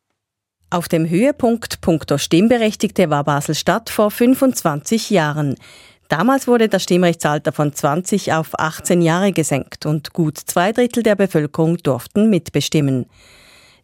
Auf 0.69 0.87
dem 0.87 1.09
Höhepunkt 1.09 1.81
punkto 1.81 2.19
Stimmberechtigte 2.19 3.09
war 3.09 3.25
Basel-Stadt 3.25 3.89
vor 3.89 4.11
25 4.11 5.09
Jahren. 5.09 5.57
Damals 6.09 6.47
wurde 6.47 6.69
das 6.69 6.83
Stimmrechtsalter 6.83 7.53
von 7.53 7.73
20 7.73 8.35
auf 8.35 8.59
18 8.59 9.01
Jahre 9.01 9.33
gesenkt 9.33 9.87
und 9.87 10.13
gut 10.13 10.37
zwei 10.37 10.73
Drittel 10.73 11.03
der 11.03 11.17
Bevölkerung 11.17 11.79
durften 11.79 12.29
mitbestimmen. 12.29 13.07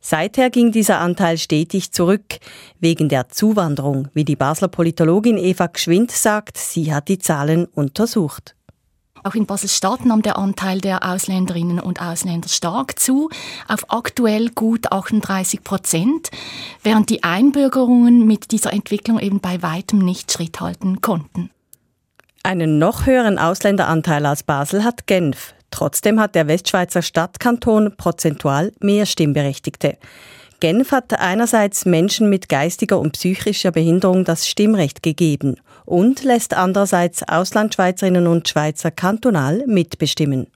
Seither 0.02 0.50
ging 0.50 0.70
dieser 0.70 1.00
Anteil 1.00 1.38
stetig 1.38 1.92
zurück, 1.92 2.38
wegen 2.78 3.09
der 3.09 3.30
Zuwanderung, 3.30 4.09
wie 4.12 4.26
die 4.26 4.37
Basler 4.37 4.68
Politologin 4.68 5.38
Eva 5.38 5.68
Gschwind 5.68 6.11
sagt, 6.11 6.59
sie 6.59 6.92
hat 6.92 7.09
die 7.09 7.18
Zahlen 7.18 7.64
untersucht. 7.64 8.54
Auch 9.27 9.35
in 9.35 9.47
Basel-Stadt 9.47 10.05
nahm 10.05 10.21
der 10.21 10.37
Anteil 10.37 10.83
der 10.83 11.03
Ausländerinnen 11.03 11.81
und 11.81 12.01
Ausländer 12.03 12.51
stark 12.51 12.99
zu, 13.01 13.31
auf 13.67 13.91
aktuell 13.91 14.51
gut 14.51 14.93
38 14.93 15.65
Prozent, 15.65 16.31
während 16.83 17.09
die 17.09 17.25
Einbürgerungen 17.25 18.27
mit 18.27 18.53
dieser 18.53 18.75
Entwicklung 18.75 19.19
eben 19.19 19.41
bei 19.41 19.63
weitem 19.63 20.01
nicht 20.01 20.31
Schritt 20.31 20.61
halten 20.61 21.01
konnten. 21.01 21.49
Einen 22.43 22.79
noch 22.79 23.07
höheren 23.07 23.39
Ausländeranteil 23.39 24.27
als 24.27 24.43
Basel 24.43 24.85
hat 24.85 25.07
Genf. 25.07 25.55
Trotzdem 25.71 26.21
hat 26.21 26.35
der 26.35 26.47
Westschweizer 26.47 27.01
Stadtkanton 27.01 27.97
prozentual 27.97 28.73
mehr 28.81 29.07
Stimmberechtigte. 29.07 29.97
Genf 30.61 30.93
hat 30.93 31.19
einerseits 31.19 31.85
Menschen 31.85 32.29
mit 32.31 32.49
geistiger 32.49 32.99
und 32.99 33.12
psychischer 33.12 33.71
Behinderung 33.71 34.25
das 34.25 34.49
Stimmrecht 34.49 35.03
gegeben 35.03 35.57
und 35.85 36.23
lässt 36.25 36.55
andererseits 36.55 37.23
Auslandschweizerinnen 37.23 38.27
und 38.27 38.49
Schweizer 38.49 38.90
kantonal 38.90 39.64
mitbestimmen. 39.67 40.47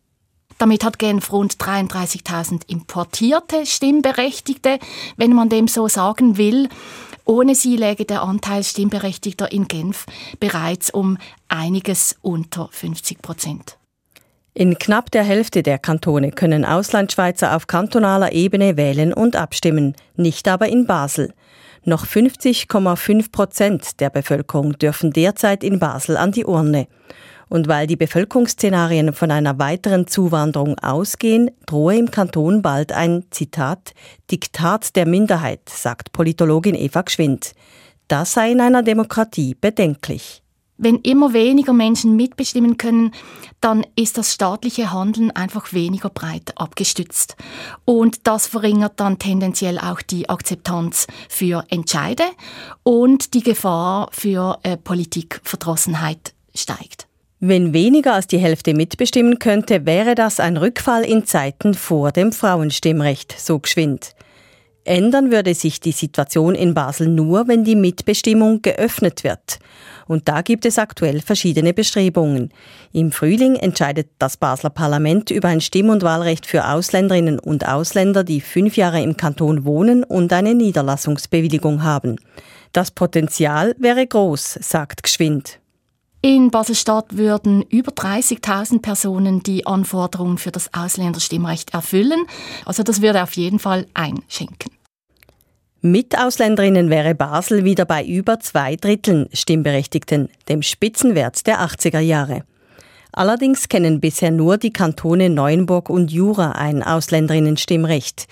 Damit 0.59 0.85
hat 0.85 0.99
Genf 0.99 1.33
rund 1.33 1.55
33.000 1.55 2.63
importierte 2.67 3.65
Stimmberechtigte, 3.65 4.79
wenn 5.17 5.33
man 5.33 5.49
dem 5.49 5.69
so 5.69 5.87
sagen 5.87 6.37
will. 6.37 6.69
Ohne 7.25 7.55
sie 7.55 7.77
läge 7.77 8.05
der 8.05 8.23
Anteil 8.23 8.65
Stimmberechtigter 8.65 9.53
in 9.53 9.69
Genf 9.69 10.07
bereits 10.41 10.91
um 10.91 11.19
einiges 11.49 12.17
unter 12.23 12.69
50 12.73 13.23
Prozent. 13.23 13.78
In 14.59 14.77
knapp 14.77 15.13
der 15.13 15.23
Hälfte 15.23 15.63
der 15.63 15.79
Kantone 15.79 16.33
können 16.33 16.65
Auslandschweizer 16.65 17.55
auf 17.55 17.69
kantonaler 17.69 18.33
Ebene 18.33 18.77
wählen 18.77 19.13
und 19.13 19.37
abstimmen, 19.37 19.95
nicht 20.17 20.49
aber 20.49 20.69
in 20.69 20.85
Basel. 20.85 21.33
Noch 21.85 22.05
50,5 22.05 23.31
Prozent 23.31 24.01
der 24.01 24.11
Bevölkerung 24.11 24.77
dürfen 24.77 25.13
derzeit 25.13 25.63
in 25.63 25.79
Basel 25.79 26.17
an 26.17 26.33
die 26.33 26.45
Urne. 26.45 26.89
Und 27.49 27.69
weil 27.69 27.87
die 27.87 27.95
Bevölkerungsszenarien 27.95 29.13
von 29.13 29.31
einer 29.31 29.61
weiteren 29.61 30.09
Zuwanderung 30.09 30.77
ausgehen, 30.81 31.53
drohe 31.67 31.97
im 31.97 32.11
Kanton 32.11 32.61
bald 32.61 32.91
ein, 32.91 33.27
Zitat, 33.31 33.93
Diktat 34.29 34.97
der 34.97 35.07
Minderheit, 35.07 35.69
sagt 35.69 36.11
Politologin 36.11 36.75
Eva 36.75 37.03
Gschwind. 37.03 37.53
Das 38.09 38.33
sei 38.33 38.51
in 38.51 38.61
einer 38.61 38.83
Demokratie 38.83 39.55
bedenklich. 39.55 40.43
Wenn 40.81 40.97
immer 41.01 41.33
weniger 41.33 41.73
Menschen 41.73 42.15
mitbestimmen 42.15 42.77
können, 42.77 43.11
dann 43.61 43.85
ist 43.97 44.17
das 44.17 44.33
staatliche 44.33 44.93
Handeln 44.93 45.33
einfach 45.33 45.73
weniger 45.73 46.09
breit 46.09 46.53
abgestützt. 46.57 47.37
Und 47.85 48.29
das 48.29 48.47
verringert 48.47 49.01
dann 49.01 49.19
tendenziell 49.19 49.81
auch 49.81 50.01
die 50.01 50.29
Akzeptanz 50.29 51.09
für 51.29 51.65
Entscheide 51.69 52.23
und 52.85 53.35
die 53.35 53.43
Gefahr 53.43 54.09
für 54.13 54.61
äh, 54.63 54.77
Politikverdrossenheit 54.77 56.33
steigt. 56.55 57.09
Wenn 57.41 57.73
weniger 57.73 58.15
als 58.15 58.29
die 58.29 58.39
Hälfte 58.39 58.73
mitbestimmen 58.73 59.41
könnte, 59.41 59.85
wäre 59.85 60.15
das 60.15 60.39
ein 60.39 60.57
Rückfall 60.57 61.05
in 61.05 61.25
Zeiten 61.25 61.75
vor 61.75 62.13
dem 62.13 62.33
Frauenstimmrecht, 62.33 63.35
so 63.37 63.59
geschwind. 63.59 64.15
Ändern 64.89 65.31
würde 65.31 65.55
sich 65.55 65.81
die 65.81 65.93
Situation 65.93 66.55
in 66.55 66.75
Basel 66.75 67.09
nur, 67.09 67.47
wenn 67.47 67.63
die 67.63 67.77
Mitbestimmung 67.77 68.63
geöffnet 68.63 69.23
wird. 69.23 69.59
Und 70.07 70.29
da 70.29 70.41
gibt 70.41 70.65
es 70.65 70.79
aktuell 70.79 71.21
verschiedene 71.21 71.75
Bestrebungen. 71.75 72.51
Im 72.93 73.13
Frühling 73.13 73.57
entscheidet 73.57 74.09
das 74.19 74.39
Basler 74.39 74.71
Parlament 74.71 75.31
über 75.31 75.49
ein 75.49 75.61
Stimm- 75.61 75.91
und 75.91 76.03
Wahlrecht 76.03 76.47
für 76.47 76.67
Ausländerinnen 76.67 77.39
und 77.39 77.69
Ausländer, 77.69 78.25
die 78.25 78.41
fünf 78.41 78.77
Jahre 78.77 79.03
im 79.03 79.17
Kanton 79.17 79.65
wohnen 79.65 80.03
und 80.03 80.33
eine 80.33 80.55
Niederlassungsbewilligung 80.55 81.83
haben. 81.83 82.17
Das 82.73 82.91
Potenzial 82.91 83.77
wäre 83.79 84.07
groß, 84.07 84.59
sagt 84.63 85.03
Geschwind. 85.03 85.61
In 86.21 86.51
Basel-Stadt 86.51 87.17
würden 87.17 87.63
über 87.63 87.93
30.000 87.93 88.81
Personen 88.81 89.43
die 89.43 89.67
Anforderungen 89.67 90.39
für 90.39 90.51
das 90.51 90.73
Ausländerstimmrecht 90.75 91.75
erfüllen. 91.75 92.25
Also 92.65 92.83
das 92.83 93.03
würde 93.03 93.23
auf 93.23 93.35
jeden 93.35 93.61
Fall 93.61 93.87
einschenken. 93.95 94.78
Mit 95.81 96.19
Ausländerinnen 96.19 96.91
wäre 96.91 97.15
Basel 97.15 97.63
wieder 97.63 97.85
bei 97.85 98.05
über 98.05 98.41
zwei 98.41 98.75
Dritteln 98.75 99.29
Stimmberechtigten, 99.33 100.29
dem 100.49 100.63
Spitzenwert 100.63 101.47
der 101.47 101.61
80er 101.61 102.01
Jahre. 102.01 102.43
Allerdings 103.13 103.69
kennen 103.69 104.01
bisher 104.01 104.33
nur 104.33 104.59
die 104.59 104.73
Kantone 104.73 105.31
Neuenburg 105.31 105.89
und 105.89 106.11
Jura 106.11 106.51
ein 106.51 106.83
Ausländerinnenstimmrecht. 106.83 108.27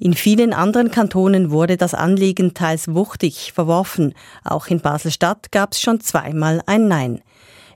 In 0.00 0.14
vielen 0.14 0.52
anderen 0.52 0.90
Kantonen 0.90 1.52
wurde 1.52 1.76
das 1.76 1.94
Anliegen 1.94 2.52
teils 2.54 2.92
wuchtig 2.92 3.52
verworfen. 3.52 4.12
Auch 4.42 4.66
in 4.66 4.80
Basel-Stadt 4.80 5.52
gab 5.52 5.74
es 5.74 5.80
schon 5.80 6.00
zweimal 6.00 6.62
ein 6.66 6.88
Nein. 6.88 7.20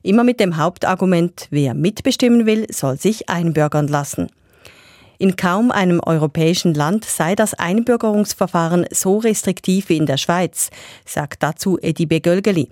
Immer 0.03 0.25
mit 0.25 0.41
dem 0.41 0.57
Hauptargument, 0.57 1.47
wer 1.51 1.75
mitbestimmen 1.75 2.45
will, 2.45 2.67
soll 2.73 2.99
sich 2.99 3.29
einbürgern 3.29 3.87
lassen. 3.87 4.27
In 5.23 5.37
kaum 5.37 5.71
einem 5.71 6.01
europäischen 6.05 6.75
Land 6.75 7.05
sei 7.05 7.37
das 7.37 7.55
Einbürgerungsverfahren 7.55 8.87
so 8.91 9.19
restriktiv 9.19 9.89
wie 9.89 9.97
in 9.97 10.07
der 10.07 10.17
Schweiz, 10.17 10.71
sagt 11.07 11.45
dazu 11.45 11.79
Edibe 11.81 12.21
Gölgeli. 12.21 12.69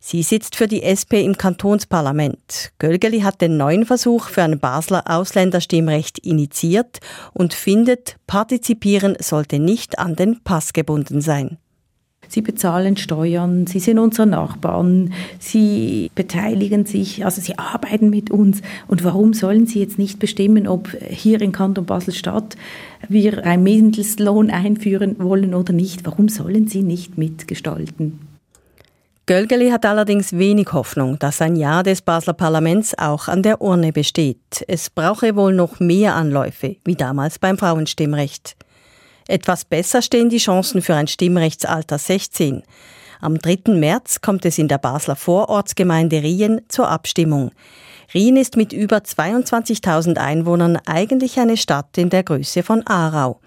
Sie 0.00 0.24
sitzt 0.24 0.56
für 0.56 0.66
die 0.66 0.82
SP 0.82 1.22
im 1.22 1.38
Kantonsparlament. 1.38 2.72
Gölgeli 2.80 3.20
hat 3.20 3.40
den 3.40 3.56
neuen 3.56 3.86
Versuch 3.86 4.30
für 4.30 4.42
ein 4.42 4.58
Basler 4.58 5.04
Ausländerstimmrecht 5.06 6.18
initiiert 6.18 6.98
und 7.34 7.54
findet, 7.54 8.16
partizipieren 8.26 9.16
sollte 9.20 9.60
nicht 9.60 10.00
an 10.00 10.16
den 10.16 10.42
Pass 10.42 10.72
gebunden 10.72 11.20
sein. 11.20 11.58
Sie 12.32 12.40
bezahlen 12.40 12.96
Steuern, 12.96 13.66
sie 13.66 13.78
sind 13.78 13.98
unsere 13.98 14.26
Nachbarn, 14.26 15.12
sie 15.38 16.10
beteiligen 16.14 16.86
sich, 16.86 17.26
also 17.26 17.42
sie 17.42 17.58
arbeiten 17.58 18.08
mit 18.08 18.30
uns. 18.30 18.62
Und 18.88 19.04
warum 19.04 19.34
sollen 19.34 19.66
sie 19.66 19.80
jetzt 19.80 19.98
nicht 19.98 20.18
bestimmen, 20.18 20.66
ob 20.66 20.88
hier 21.10 21.42
in 21.42 21.52
Kanton 21.52 21.84
Basel-Stadt 21.84 22.56
wir 23.06 23.44
einen 23.44 23.64
Mindestlohn 23.64 24.48
einführen 24.48 25.16
wollen 25.18 25.52
oder 25.52 25.74
nicht? 25.74 26.06
Warum 26.06 26.30
sollen 26.30 26.68
sie 26.68 26.80
nicht 26.80 27.18
mitgestalten? 27.18 28.20
Gölgeli 29.26 29.68
hat 29.68 29.84
allerdings 29.84 30.32
wenig 30.32 30.72
Hoffnung, 30.72 31.18
dass 31.18 31.42
ein 31.42 31.54
Ja 31.54 31.82
des 31.82 32.00
Basler 32.00 32.32
Parlaments 32.32 32.96
auch 32.96 33.28
an 33.28 33.42
der 33.42 33.60
Urne 33.60 33.92
besteht. 33.92 34.64
Es 34.68 34.88
brauche 34.88 35.36
wohl 35.36 35.52
noch 35.52 35.80
mehr 35.80 36.14
Anläufe, 36.14 36.76
wie 36.86 36.96
damals 36.96 37.38
beim 37.38 37.58
Frauenstimmrecht. 37.58 38.56
Etwas 39.28 39.64
besser 39.64 40.02
stehen 40.02 40.28
die 40.28 40.38
Chancen 40.38 40.82
für 40.82 40.94
ein 40.94 41.06
Stimmrechtsalter 41.06 41.98
16. 41.98 42.62
Am 43.20 43.38
3. 43.38 43.72
März 43.74 44.20
kommt 44.20 44.44
es 44.44 44.58
in 44.58 44.68
der 44.68 44.78
Basler 44.78 45.16
Vorortsgemeinde 45.16 46.22
Rien 46.22 46.60
zur 46.68 46.88
Abstimmung. 46.88 47.52
Rien 48.12 48.36
ist 48.36 48.56
mit 48.56 48.72
über 48.72 48.98
22.000 48.98 50.18
Einwohnern 50.18 50.78
eigentlich 50.86 51.38
eine 51.38 51.56
Stadt 51.56 51.96
in 51.96 52.10
der 52.10 52.24
Größe 52.24 52.62
von 52.62 52.86
Aarau. 52.86 53.40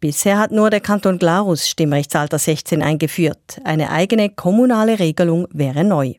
Bisher 0.00 0.38
hat 0.38 0.50
nur 0.50 0.68
der 0.68 0.80
Kanton 0.80 1.18
Glarus 1.18 1.68
Stimmrechtsalter 1.68 2.38
16 2.38 2.82
eingeführt. 2.82 3.60
Eine 3.64 3.90
eigene 3.90 4.28
kommunale 4.28 4.98
Regelung 4.98 5.46
wäre 5.52 5.84
neu. 5.84 6.14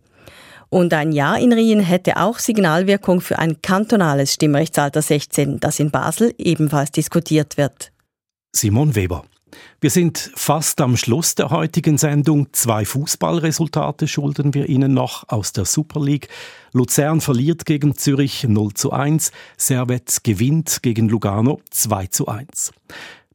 Und 0.70 0.94
ein 0.94 1.12
Ja 1.12 1.36
in 1.36 1.54
Rien 1.54 1.82
hätte 1.82 2.18
auch 2.18 2.40
Signalwirkung 2.40 3.22
für 3.22 3.38
ein 3.38 3.62
kantonales 3.62 4.34
Stimmrechtsalter 4.34 5.02
16, 5.02 5.60
das 5.60 5.80
in 5.80 5.92
Basel 5.92 6.34
ebenfalls 6.38 6.92
diskutiert 6.92 7.58
wird. 7.58 7.92
Simon 8.56 8.96
Weber. 8.96 9.26
Wir 9.82 9.90
sind 9.90 10.32
fast 10.34 10.80
am 10.80 10.96
Schluss 10.96 11.36
der 11.36 11.50
heutigen 11.50 11.98
Sendung. 11.98 12.48
Zwei 12.54 12.86
Fußballresultate 12.86 14.08
schulden 14.08 14.54
wir 14.54 14.70
Ihnen 14.70 14.94
noch 14.94 15.28
aus 15.28 15.52
der 15.52 15.66
Super 15.66 16.02
League. 16.02 16.30
Luzern 16.72 17.20
verliert 17.20 17.66
gegen 17.66 17.96
Zürich 17.96 18.46
0 18.48 18.74
zu 18.74 18.92
1. 18.92 19.32
Servet 19.58 20.24
gewinnt 20.24 20.82
gegen 20.82 21.10
Lugano 21.10 21.60
2 21.70 22.08
zu 22.08 22.28
1 22.28 22.72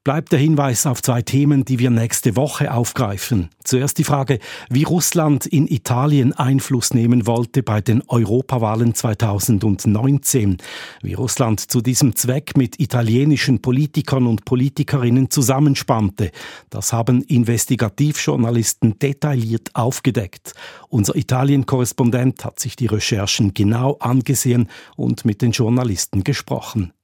bleibt 0.03 0.33
der 0.33 0.39
Hinweis 0.39 0.87
auf 0.87 1.03
zwei 1.03 1.21
Themen, 1.21 1.65
die 1.67 1.79
wir 1.79 1.91
nächste 1.91 2.35
Woche 2.35 2.73
aufgreifen. 2.73 3.51
Zuerst 3.65 3.99
die 3.99 4.05
Frage, 4.05 4.39
wie 4.71 4.85
Russland 4.85 5.45
in 5.45 5.67
Italien 5.67 6.33
Einfluss 6.33 6.95
nehmen 6.95 7.27
wollte 7.27 7.63
bei 7.63 7.83
den 7.83 8.03
Europawahlen 8.09 8.95
2019, 8.95 10.57
wie 11.03 11.13
Russland 11.13 11.61
zu 11.61 11.83
diesem 11.83 12.17
Zweck 12.17 12.57
mit 12.57 12.81
italienischen 12.81 13.61
Politikern 13.61 14.27
und 14.27 14.47
Politikerinnen 14.47 15.29
zusammenspannte. 15.29 16.31
Das 16.71 16.95
haben 16.95 17.23
Investigativjournalisten 17.23 18.99
detailliert 18.99 19.75
aufgedeckt. 19.75 20.55
Unser 20.89 21.15
Italien-Korrespondent 21.15 22.45
hat 22.45 22.59
sich 22.59 22.75
die 22.75 22.87
Recherchen 22.87 23.53
genau 23.53 23.97
angesehen 24.01 24.69
und 24.97 25.27
mit 25.27 25.43
den 25.43 25.51
Journalisten 25.51 26.25
gesprochen. 26.25 26.95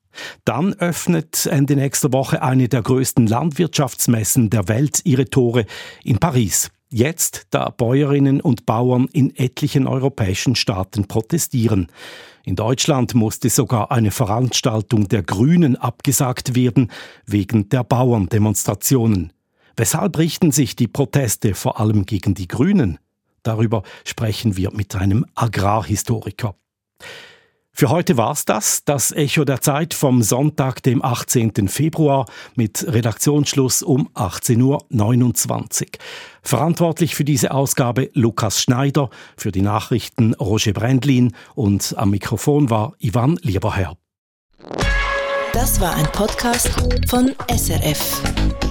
Dann 0.44 0.74
öffnet 0.74 1.46
Ende 1.46 1.76
nächster 1.76 2.12
Woche 2.12 2.42
eine 2.42 2.68
der 2.68 2.83
größten 2.83 3.26
Landwirtschaftsmessen 3.26 4.50
der 4.50 4.68
Welt 4.68 5.00
ihre 5.05 5.26
Tore 5.26 5.66
in 6.05 6.18
Paris. 6.18 6.70
Jetzt, 6.88 7.48
da 7.50 7.70
Bäuerinnen 7.70 8.40
und 8.40 8.64
Bauern 8.64 9.09
in 9.12 9.35
etlichen 9.35 9.87
europäischen 9.87 10.55
Staaten 10.55 11.09
protestieren. 11.09 11.88
In 12.44 12.55
Deutschland 12.55 13.14
musste 13.14 13.50
sogar 13.50 13.90
eine 13.90 14.12
Veranstaltung 14.12 15.09
der 15.09 15.24
Grünen 15.24 15.74
abgesagt 15.74 16.55
werden 16.55 16.92
wegen 17.26 17.68
der 17.70 17.83
Bauerndemonstrationen. 17.83 19.33
Weshalb 19.76 20.16
richten 20.16 20.52
sich 20.52 20.76
die 20.76 20.87
Proteste 20.87 21.55
vor 21.55 21.81
allem 21.81 22.07
gegen 22.07 22.35
die 22.35 22.46
Grünen? 22.46 22.98
Darüber 23.42 23.83
sprechen 24.05 24.57
wir 24.57 24.70
mit 24.72 24.94
einem 24.94 25.26
Agrarhistoriker. 25.35 26.55
Für 27.79 27.91
heute 27.91 28.17
war's 28.17 28.47
das, 28.47 28.85
das 28.85 29.12
Echo 29.12 29.45
der 29.45 29.61
Zeit 29.61 29.93
vom 29.93 30.23
Sonntag, 30.23 30.83
dem 30.83 31.05
18. 31.05 31.69
Februar 31.69 32.25
mit 32.55 32.87
Redaktionsschluss 32.89 33.83
um 33.83 34.09
18.29 34.15 35.83
Uhr. 35.83 35.89
Verantwortlich 36.41 37.15
für 37.15 37.25
diese 37.25 37.51
Ausgabe 37.51 38.09
Lukas 38.15 38.62
Schneider, 38.62 39.11
für 39.37 39.53
die 39.53 39.61
Nachrichten 39.61 40.33
Roger 40.33 40.73
Brendlin 40.73 41.37
und 41.55 41.93
am 41.99 42.12
Mikrofon 42.12 42.71
war 42.71 42.95
Ivan 42.99 43.39
Lieberherr. 43.43 43.99
Das 45.53 45.79
war 45.79 45.95
ein 45.97 46.07
Podcast 46.12 46.71
von 47.11 47.35
SRF. 47.55 48.65